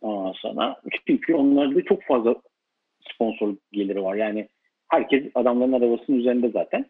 Ondan 0.00 0.32
sonra 0.32 0.76
çünkü 1.06 1.34
onlarda 1.34 1.82
çok 1.82 2.02
fazla 2.02 2.34
sponsor 3.12 3.54
geliri 3.72 4.02
var. 4.02 4.14
Yani 4.14 4.48
herkes 4.88 5.24
adamların 5.34 5.72
arabasının 5.72 6.18
üzerinde 6.18 6.48
zaten. 6.48 6.86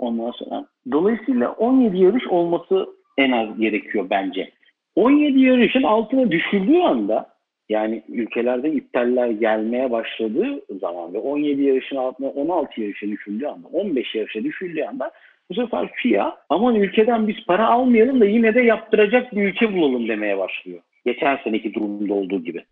Ondan 0.00 0.30
sonra. 0.30 0.66
Dolayısıyla 0.92 1.52
17 1.52 1.98
yarış 1.98 2.26
olması 2.26 2.86
en 3.18 3.32
az 3.32 3.60
gerekiyor 3.60 4.06
bence. 4.10 4.50
17 4.96 5.40
yarışın 5.40 5.82
altına 5.82 6.30
düşüldüğü 6.30 6.78
anda 6.78 7.26
yani 7.68 8.02
ülkelerde 8.08 8.72
iptaller 8.72 9.30
gelmeye 9.30 9.90
başladığı 9.90 10.62
zaman 10.80 11.14
ve 11.14 11.18
17 11.18 11.62
yarışın 11.62 11.96
altına 11.96 12.28
16 12.28 12.80
yarışa 12.80 13.06
düşüldüğü 13.06 13.46
anda 13.46 13.68
15 13.68 14.14
yarışa 14.14 14.44
düşüldüğü 14.44 14.82
anda 14.82 15.10
bu 15.50 15.54
sefer 15.54 15.90
FIA 15.94 16.36
aman 16.48 16.74
ülkeden 16.74 17.28
biz 17.28 17.36
para 17.46 17.68
almayalım 17.68 18.20
da 18.20 18.24
yine 18.24 18.54
de 18.54 18.62
yaptıracak 18.62 19.36
bir 19.36 19.42
ülke 19.42 19.72
bulalım 19.72 20.08
demeye 20.08 20.38
başlıyor. 20.38 20.80
Geçen 21.06 21.38
seneki 21.44 21.74
durumda 21.74 22.14
olduğu 22.14 22.44
gibi. 22.44 22.64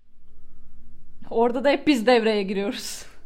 Orada 1.30 1.64
da 1.64 1.70
hep 1.70 1.86
biz 1.86 2.06
devreye 2.06 2.42
giriyoruz. 2.42 3.17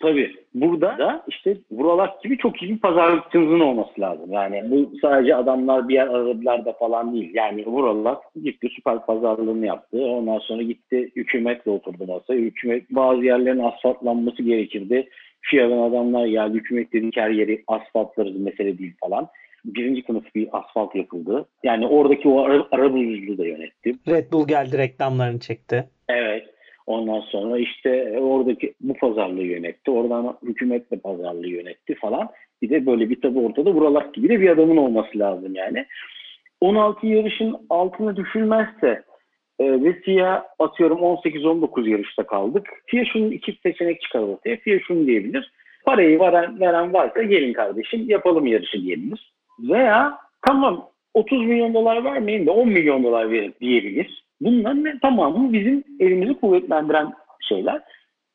Tabii. 0.00 0.34
Burada 0.54 0.98
da 0.98 1.24
işte 1.28 1.56
Vuralak 1.70 2.22
gibi 2.22 2.38
çok 2.38 2.62
iyi 2.62 2.74
bir 2.74 2.78
pazarlıkçınızın 2.78 3.60
olması 3.60 4.00
lazım. 4.00 4.32
Yani 4.32 4.62
bu 4.70 4.92
sadece 5.02 5.34
adamlar 5.34 5.88
bir 5.88 5.94
yer 5.94 6.06
aradılar 6.06 6.64
da 6.64 6.72
falan 6.72 7.14
değil. 7.14 7.30
Yani 7.34 7.66
Vuralak 7.66 8.18
gitti 8.44 8.68
süper 8.76 9.06
pazarlığını 9.06 9.66
yaptı. 9.66 10.04
Ondan 10.04 10.38
sonra 10.38 10.62
gitti 10.62 11.10
hükümetle 11.16 11.70
oturdu 11.70 12.06
masaya. 12.06 12.38
Hükümet 12.38 12.90
bazı 12.90 13.24
yerlerin 13.24 13.58
asfaltlanması 13.58 14.42
gerekirdi. 14.42 15.08
FIA'dan 15.40 15.78
adamlar 15.78 16.26
ya 16.26 16.48
hükümet 16.48 16.92
dedik 16.92 17.16
her 17.16 17.30
yeri 17.30 17.64
asfaltlarız 17.66 18.40
mesele 18.40 18.78
değil 18.78 18.94
falan. 19.00 19.28
Birinci 19.64 20.02
sınıf 20.02 20.34
bir 20.34 20.48
asfalt 20.52 20.94
yapıldı. 20.94 21.46
Yani 21.64 21.86
oradaki 21.86 22.28
o 22.28 22.40
ara, 22.40 22.66
arabuluculuğu 22.70 23.38
da 23.38 23.46
yönetti. 23.46 23.94
Red 24.08 24.32
Bull 24.32 24.46
geldi 24.48 24.78
reklamlarını 24.78 25.40
çekti. 25.40 25.88
Evet. 26.08 26.57
Ondan 26.88 27.20
sonra 27.20 27.58
işte 27.58 28.18
oradaki 28.20 28.74
bu 28.80 28.94
pazarlığı 28.94 29.42
yönetti. 29.42 29.90
Oradan 29.90 30.38
hükümet 30.42 30.90
de 30.90 30.96
pazarlığı 30.96 31.48
yönetti 31.48 31.94
falan. 31.94 32.28
Bir 32.62 32.70
de 32.70 32.86
böyle 32.86 33.10
bir 33.10 33.20
tabi 33.20 33.38
ortada 33.38 33.70
Vuralak 33.70 34.14
gibi 34.14 34.28
de 34.28 34.40
bir 34.40 34.48
adamın 34.48 34.76
olması 34.76 35.18
lazım 35.18 35.54
yani. 35.54 35.86
16 36.60 37.06
yarışın 37.06 37.56
altına 37.70 38.16
düşülmezse 38.16 39.02
e, 39.58 39.82
ve 39.82 39.92
FIA 39.92 40.46
atıyorum 40.58 40.98
18-19 40.98 41.88
yarışta 41.88 42.26
kaldık. 42.26 42.68
FIA 42.86 43.04
şunun 43.04 43.30
iki 43.30 43.58
seçenek 43.62 44.00
çıkarır 44.00 44.28
ortaya. 44.28 44.56
FIA 44.56 44.78
şunu 44.86 45.06
diyebilir. 45.06 45.52
Parayı 45.84 46.20
veren, 46.20 46.60
veren 46.60 46.92
varsa 46.92 47.22
gelin 47.22 47.52
kardeşim 47.52 48.04
yapalım 48.08 48.46
yarışı 48.46 48.82
diyebilir. 48.82 49.32
Veya 49.58 50.18
tamam 50.46 50.88
30 51.14 51.46
milyon 51.46 51.74
dolar 51.74 52.04
vermeyin 52.04 52.46
de 52.46 52.50
10 52.50 52.68
milyon 52.68 53.04
dolar 53.04 53.30
verin 53.30 53.54
diyebilir. 53.60 54.27
Bunların 54.40 54.84
ne, 54.84 54.98
tamamı 54.98 55.52
bizim 55.52 55.84
elimizi 56.00 56.34
kuvvetlendiren 56.34 57.12
şeyler. 57.48 57.82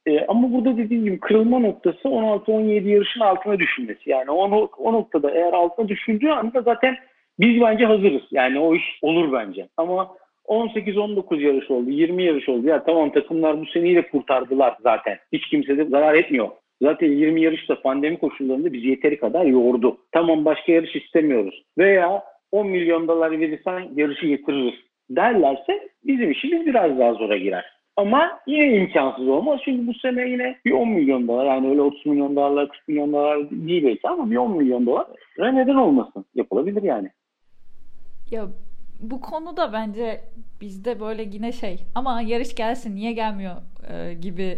E, 0.05 0.25
ama 0.25 0.53
burada 0.53 0.77
dediğim 0.77 1.03
gibi 1.03 1.19
kırılma 1.19 1.59
noktası 1.59 2.07
16-17 2.07 2.89
yarışın 2.89 3.19
altına 3.19 3.59
düşülmesi. 3.59 4.09
Yani 4.09 4.31
o, 4.31 4.69
o 4.77 4.93
noktada 4.93 5.31
eğer 5.31 5.53
altına 5.53 5.87
düşüldüğü 5.87 6.29
anda 6.29 6.61
zaten 6.61 6.97
biz 7.39 7.61
bence 7.61 7.85
hazırız. 7.85 8.21
Yani 8.31 8.59
o 8.59 8.75
iş 8.75 8.83
olur 9.01 9.33
bence. 9.33 9.67
Ama 9.77 10.15
18-19 10.47 11.41
yarış 11.41 11.71
oldu, 11.71 11.89
20 11.89 12.23
yarış 12.23 12.49
oldu. 12.49 12.67
Ya 12.67 12.83
tamam 12.83 13.11
takımlar 13.11 13.61
bu 13.61 13.65
seneyi 13.65 14.01
kurtardılar 14.01 14.75
zaten. 14.83 15.17
Hiç 15.33 15.47
kimse 15.47 15.77
de 15.77 15.85
zarar 15.85 16.15
etmiyor. 16.15 16.49
Zaten 16.81 17.11
20 17.11 17.41
yarışta 17.41 17.81
pandemi 17.81 18.17
koşullarında 18.19 18.73
bizi 18.73 18.87
yeteri 18.87 19.19
kadar 19.19 19.45
yordu. 19.45 19.97
Tamam 20.11 20.45
başka 20.45 20.71
yarış 20.71 20.95
istemiyoruz. 20.95 21.63
Veya 21.77 22.23
10 22.51 22.67
milyon 22.67 23.07
dolar 23.07 23.39
verirsen 23.39 23.89
yarışı 23.95 24.27
getiririz 24.27 24.73
derlerse 25.09 25.89
bizim 26.03 26.31
işimiz 26.31 26.65
biraz 26.65 26.99
daha 26.99 27.13
zora 27.13 27.37
girer. 27.37 27.73
Ama 27.97 28.39
yine 28.47 28.77
imkansız 28.77 29.27
olmaz. 29.27 29.59
Çünkü 29.65 29.87
bu 29.87 29.93
sene 29.93 30.29
yine 30.29 30.55
bir 30.65 30.71
10 30.71 30.89
milyon 30.89 31.27
dolar 31.27 31.45
yani 31.45 31.69
öyle 31.69 31.81
30 31.81 32.05
milyon 32.05 32.35
dolarlar 32.35 32.69
40 32.69 32.87
milyon 32.87 33.13
dolar 33.13 33.49
değil 33.51 33.83
belki 33.83 34.07
ama 34.07 34.31
bir 34.31 34.37
10 34.37 34.57
milyon 34.57 34.85
dolar 34.85 35.07
neden 35.39 35.75
olmasın? 35.75 36.25
Yapılabilir 36.35 36.83
yani. 36.83 37.09
Ya 38.31 38.47
bu 38.99 39.21
konuda 39.21 39.73
bence 39.73 40.21
bizde 40.61 40.99
böyle 40.99 41.23
yine 41.23 41.51
şey 41.51 41.79
ama 41.95 42.21
yarış 42.21 42.55
gelsin 42.55 42.95
niye 42.95 43.11
gelmiyor 43.11 43.55
e, 43.89 44.13
gibi 44.13 44.57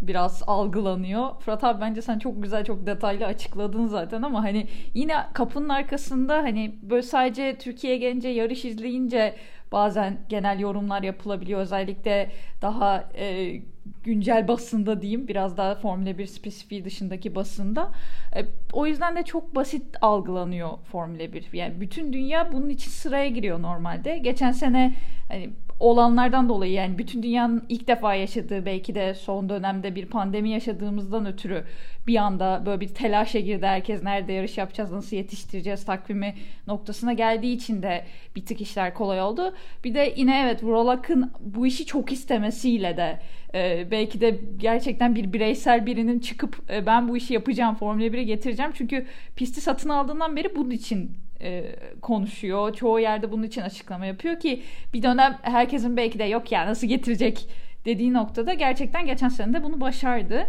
biraz 0.00 0.42
algılanıyor. 0.46 1.40
Fırat 1.40 1.64
abi 1.64 1.80
bence 1.80 2.02
sen 2.02 2.18
çok 2.18 2.42
güzel 2.42 2.64
çok 2.64 2.86
detaylı 2.86 3.26
açıkladın 3.26 3.86
zaten 3.86 4.22
ama 4.22 4.44
hani 4.44 4.66
yine 4.94 5.14
kapının 5.34 5.68
arkasında 5.68 6.36
hani 6.36 6.74
böyle 6.82 7.02
sadece 7.02 7.56
Türkiye'ye 7.58 7.98
gelince 7.98 8.28
yarış 8.28 8.64
izleyince 8.64 9.34
bazen 9.72 10.18
genel 10.28 10.60
yorumlar 10.60 11.02
yapılabiliyor. 11.02 11.60
Özellikle 11.60 12.30
daha 12.62 13.08
e, 13.18 13.56
güncel 14.04 14.48
basında 14.48 15.02
diyeyim 15.02 15.28
biraz 15.28 15.56
daha 15.56 15.74
Formula 15.74 16.18
1 16.18 16.26
spesifiği 16.26 16.84
dışındaki 16.84 17.34
basında. 17.34 17.92
E, 18.36 18.44
o 18.72 18.86
yüzden 18.86 19.16
de 19.16 19.22
çok 19.22 19.54
basit 19.54 19.96
algılanıyor 20.00 20.70
Formula 20.84 21.32
1. 21.32 21.52
Yani 21.52 21.80
bütün 21.80 22.12
dünya 22.12 22.52
bunun 22.52 22.68
için 22.68 22.90
sıraya 22.90 23.28
giriyor 23.28 23.62
normalde. 23.62 24.18
Geçen 24.18 24.52
sene 24.52 24.94
hani 25.28 25.50
olanlardan 25.80 26.48
dolayı 26.48 26.72
yani 26.72 26.98
bütün 26.98 27.22
dünyanın 27.22 27.64
ilk 27.68 27.88
defa 27.88 28.14
yaşadığı 28.14 28.66
belki 28.66 28.94
de 28.94 29.14
son 29.14 29.48
dönemde 29.48 29.94
bir 29.94 30.06
pandemi 30.06 30.50
yaşadığımızdan 30.50 31.26
ötürü 31.26 31.64
bir 32.06 32.16
anda 32.16 32.62
böyle 32.66 32.80
bir 32.80 32.88
telaşa 32.88 33.40
girdi. 33.40 33.66
Herkes 33.66 34.02
nerede 34.02 34.32
yarış 34.32 34.58
yapacağız, 34.58 34.92
nasıl 34.92 35.16
yetiştireceğiz 35.16 35.84
takvimi 35.84 36.34
noktasına 36.66 37.12
geldiği 37.12 37.56
için 37.56 37.82
de 37.82 38.04
bir 38.36 38.46
tık 38.46 38.60
işler 38.60 38.94
kolay 38.94 39.22
oldu. 39.22 39.54
Bir 39.84 39.94
de 39.94 40.14
yine 40.16 40.42
evet 40.44 40.64
Vrolak'ın 40.64 41.32
bu 41.40 41.66
işi 41.66 41.86
çok 41.86 42.12
istemesiyle 42.12 42.96
de 42.96 43.20
e, 43.54 43.90
belki 43.90 44.20
de 44.20 44.40
gerçekten 44.56 45.14
bir 45.14 45.32
bireysel 45.32 45.86
birinin 45.86 46.18
çıkıp 46.18 46.70
e, 46.70 46.86
ben 46.86 47.08
bu 47.08 47.16
işi 47.16 47.34
yapacağım, 47.34 47.74
Formula 47.74 48.06
1'e 48.06 48.22
getireceğim. 48.22 48.72
Çünkü 48.74 49.06
pisti 49.36 49.60
satın 49.60 49.88
aldığından 49.88 50.36
beri 50.36 50.56
bunun 50.56 50.70
için 50.70 51.25
e, 51.40 51.76
konuşuyor. 52.02 52.74
Çoğu 52.74 53.00
yerde 53.00 53.32
bunun 53.32 53.42
için 53.42 53.60
açıklama 53.60 54.06
yapıyor 54.06 54.40
ki 54.40 54.62
bir 54.94 55.02
dönem 55.02 55.38
herkesin 55.42 55.96
belki 55.96 56.18
de 56.18 56.24
yok 56.24 56.52
ya 56.52 56.66
nasıl 56.66 56.86
getirecek 56.86 57.48
dediği 57.84 58.12
noktada 58.12 58.54
gerçekten 58.54 59.06
geçen 59.06 59.28
sene 59.28 59.52
de 59.52 59.62
bunu 59.62 59.80
başardı. 59.80 60.46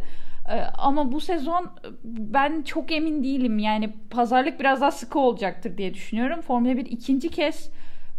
E, 0.50 0.56
ama 0.78 1.12
bu 1.12 1.22
sezon 1.22 1.70
ben 2.04 2.62
çok 2.62 2.92
emin 2.92 3.24
değilim. 3.24 3.60
Yani 3.60 3.94
pazarlık 4.10 4.60
biraz 4.60 4.82
daha 4.82 4.92
sıkı 4.92 5.20
olacaktır 5.20 5.78
diye 5.78 5.94
düşünüyorum. 5.94 6.42
Formula 6.42 6.78
1 6.78 6.86
ikinci 6.86 7.30
kez 7.30 7.70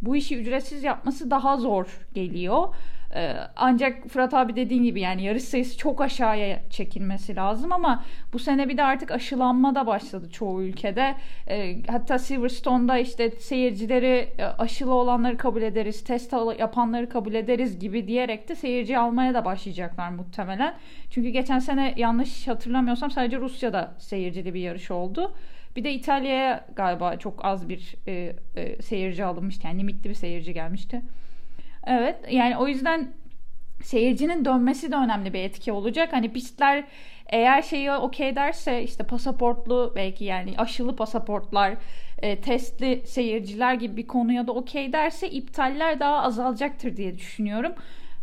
bu 0.02 0.16
işi 0.16 0.36
ücretsiz 0.36 0.84
yapması 0.84 1.30
daha 1.30 1.56
zor 1.56 1.86
geliyor. 2.14 2.74
Ee, 3.14 3.34
ancak 3.56 4.08
Fırat 4.08 4.34
abi 4.34 4.56
dediğin 4.56 4.82
gibi 4.82 5.00
yani 5.00 5.22
yarış 5.22 5.44
sayısı 5.44 5.78
çok 5.78 6.00
aşağıya 6.00 6.60
çekilmesi 6.70 7.36
lazım 7.36 7.72
ama 7.72 8.04
bu 8.32 8.38
sene 8.38 8.68
bir 8.68 8.76
de 8.76 8.82
artık 8.82 9.10
aşılanma 9.10 9.74
da 9.74 9.86
başladı 9.86 10.30
çoğu 10.30 10.62
ülkede. 10.62 11.14
Ee, 11.48 11.76
hatta 11.88 12.18
Silverstone'da 12.18 12.98
işte 12.98 13.30
seyircileri 13.30 14.28
e, 14.38 14.44
aşılı 14.44 14.94
olanları 14.94 15.36
kabul 15.36 15.62
ederiz, 15.62 16.04
test 16.04 16.34
yapanları 16.58 17.08
kabul 17.08 17.34
ederiz 17.34 17.78
gibi 17.78 18.08
diyerek 18.08 18.48
de 18.48 18.54
seyirci 18.54 18.98
almaya 18.98 19.34
da 19.34 19.44
başlayacaklar 19.44 20.10
muhtemelen. 20.10 20.74
Çünkü 21.10 21.28
geçen 21.28 21.58
sene 21.58 21.94
yanlış 21.96 22.48
hatırlamıyorsam 22.48 23.10
sadece 23.10 23.36
Rusya'da 23.36 23.94
seyircili 23.98 24.54
bir 24.54 24.60
yarış 24.60 24.90
oldu. 24.90 25.34
Bir 25.76 25.84
de 25.84 25.92
İtalya'ya 25.92 26.64
galiba 26.76 27.16
çok 27.16 27.44
az 27.44 27.68
bir 27.68 27.94
e, 28.06 28.36
e, 28.56 28.82
seyirci 28.82 29.24
alınmıştı. 29.24 29.66
Yani 29.66 29.78
limitli 29.78 30.10
bir 30.10 30.14
seyirci 30.14 30.54
gelmişti. 30.54 31.02
Evet 31.86 32.16
yani 32.30 32.56
o 32.56 32.68
yüzden 32.68 33.12
seyircinin 33.82 34.44
dönmesi 34.44 34.92
de 34.92 34.96
önemli 34.96 35.32
bir 35.32 35.40
etki 35.40 35.72
olacak. 35.72 36.12
Hani 36.12 36.32
pistler 36.32 36.84
eğer 37.26 37.62
şeyi 37.62 37.92
okey 37.92 38.36
derse 38.36 38.82
işte 38.82 39.04
pasaportlu 39.04 39.92
belki 39.96 40.24
yani 40.24 40.54
aşılı 40.58 40.96
pasaportlar, 40.96 41.74
e, 42.18 42.36
testli 42.40 43.02
seyirciler 43.06 43.74
gibi 43.74 43.96
bir 43.96 44.06
konuya 44.06 44.46
da 44.46 44.52
okey 44.52 44.92
derse 44.92 45.30
iptaller 45.30 46.00
daha 46.00 46.22
azalacaktır 46.22 46.96
diye 46.96 47.18
düşünüyorum. 47.18 47.72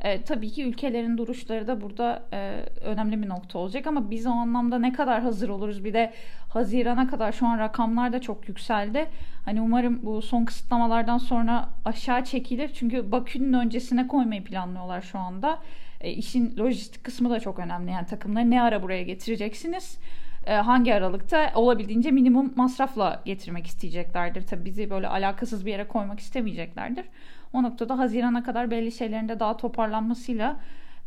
E, 0.05 0.21
tabii 0.21 0.51
ki 0.51 0.63
ülkelerin 0.63 1.17
duruşları 1.17 1.67
da 1.67 1.81
burada 1.81 2.23
e, 2.33 2.65
önemli 2.81 3.21
bir 3.21 3.29
nokta 3.29 3.59
olacak 3.59 3.87
ama 3.87 4.11
biz 4.11 4.27
o 4.27 4.29
anlamda 4.29 4.79
ne 4.79 4.93
kadar 4.93 5.21
hazır 5.21 5.49
oluruz 5.49 5.83
bir 5.83 5.93
de 5.93 6.13
Haziran'a 6.49 7.07
kadar 7.07 7.31
şu 7.31 7.47
an 7.47 7.59
rakamlar 7.59 8.13
da 8.13 8.21
çok 8.21 8.49
yükseldi. 8.49 9.05
Hani 9.45 9.61
umarım 9.61 9.99
bu 10.03 10.21
son 10.21 10.45
kısıtlamalardan 10.45 11.17
sonra 11.17 11.69
aşağı 11.85 12.23
çekilir 12.23 12.71
çünkü 12.73 13.11
Bakü'nün 13.11 13.53
öncesine 13.53 14.07
koymayı 14.07 14.43
planlıyorlar 14.43 15.01
şu 15.01 15.19
anda. 15.19 15.59
E, 16.01 16.11
işin 16.11 16.57
lojistik 16.57 17.03
kısmı 17.03 17.29
da 17.29 17.39
çok 17.39 17.59
önemli 17.59 17.91
yani 17.91 18.05
takımları 18.05 18.51
ne 18.51 18.61
ara 18.61 18.83
buraya 18.83 19.03
getireceksiniz? 19.03 19.97
E, 20.45 20.53
hangi 20.53 20.95
aralıkta 20.95 21.51
olabildiğince 21.55 22.11
minimum 22.11 22.53
masrafla 22.55 23.21
getirmek 23.25 23.67
isteyeceklerdir. 23.67 24.47
Tabii 24.47 24.65
bizi 24.65 24.89
böyle 24.89 25.07
alakasız 25.07 25.65
bir 25.65 25.71
yere 25.71 25.87
koymak 25.87 26.19
istemeyeceklerdir. 26.19 27.05
O 27.53 27.63
noktada 27.63 27.97
Haziran'a 27.99 28.43
kadar 28.43 28.71
belli 28.71 28.91
şeylerin 28.91 29.29
de 29.29 29.39
daha 29.39 29.58
toparlanmasıyla 29.58 30.60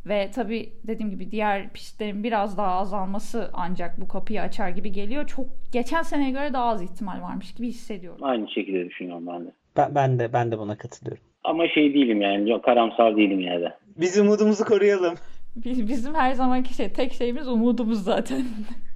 ve 0.07 0.31
tabii 0.35 0.72
dediğim 0.87 1.11
gibi 1.11 1.31
diğer 1.31 1.68
pistlerin 1.68 2.24
biraz 2.24 2.59
daha 2.59 2.77
azalması 2.79 3.51
ancak 3.53 4.01
bu 4.01 4.09
kapıyı 4.09 4.42
açar 4.42 4.68
gibi 4.68 4.92
geliyor. 4.92 5.27
Çok 5.27 5.46
geçen 5.72 6.03
seneye 6.03 6.31
göre 6.31 6.53
daha 6.53 6.64
az 6.64 6.83
ihtimal 6.83 7.22
varmış 7.22 7.55
gibi 7.55 7.66
hissediyorum. 7.68 8.20
Aynı 8.22 8.51
şekilde 8.51 8.87
düşünüyorum 8.87 9.27
ben 9.27 9.46
de. 9.46 9.53
Ben, 9.77 9.94
ben 9.94 10.18
de 10.18 10.33
ben 10.33 10.51
de 10.53 10.59
buna 10.59 10.79
katılıyorum. 10.79 11.22
Ama 11.44 11.68
şey 11.68 11.94
değilim 11.94 12.20
yani 12.20 12.51
yok 12.51 12.64
karamsar 12.64 13.16
değilim 13.16 13.40
yine 13.40 13.61
de. 13.61 13.74
Biz 13.96 14.18
umudumuzu 14.18 14.64
koruyalım. 14.64 15.14
Biz, 15.57 15.88
bizim 15.88 16.14
her 16.14 16.33
zamanki 16.33 16.74
şey 16.74 16.92
tek 16.92 17.12
şeyimiz 17.12 17.48
umudumuz 17.48 18.05
zaten. 18.05 18.44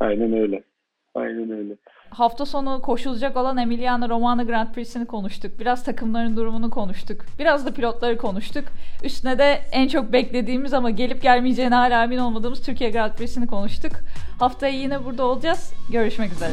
Aynen 0.00 0.32
öyle. 0.32 0.62
Aynen 1.14 1.50
öyle 1.50 1.74
hafta 2.12 2.46
sonu 2.46 2.82
koşulacak 2.82 3.36
olan 3.36 3.56
Emiliano 3.56 4.08
Romano 4.08 4.46
Grand 4.46 4.74
Prix'sini 4.74 5.06
konuştuk. 5.06 5.60
Biraz 5.60 5.84
takımların 5.84 6.36
durumunu 6.36 6.70
konuştuk. 6.70 7.20
Biraz 7.38 7.66
da 7.66 7.74
pilotları 7.74 8.18
konuştuk. 8.18 8.64
Üstüne 9.02 9.38
de 9.38 9.60
en 9.72 9.88
çok 9.88 10.12
beklediğimiz 10.12 10.74
ama 10.74 10.90
gelip 10.90 11.22
gelmeyeceğine 11.22 11.74
hala 11.74 12.04
emin 12.04 12.18
olmadığımız 12.18 12.62
Türkiye 12.62 12.90
Grand 12.90 13.12
Prix'sini 13.12 13.46
konuştuk. 13.46 13.92
Haftaya 14.38 14.72
yine 14.72 15.04
burada 15.04 15.24
olacağız. 15.24 15.72
Görüşmek 15.90 16.32
üzere. 16.32 16.52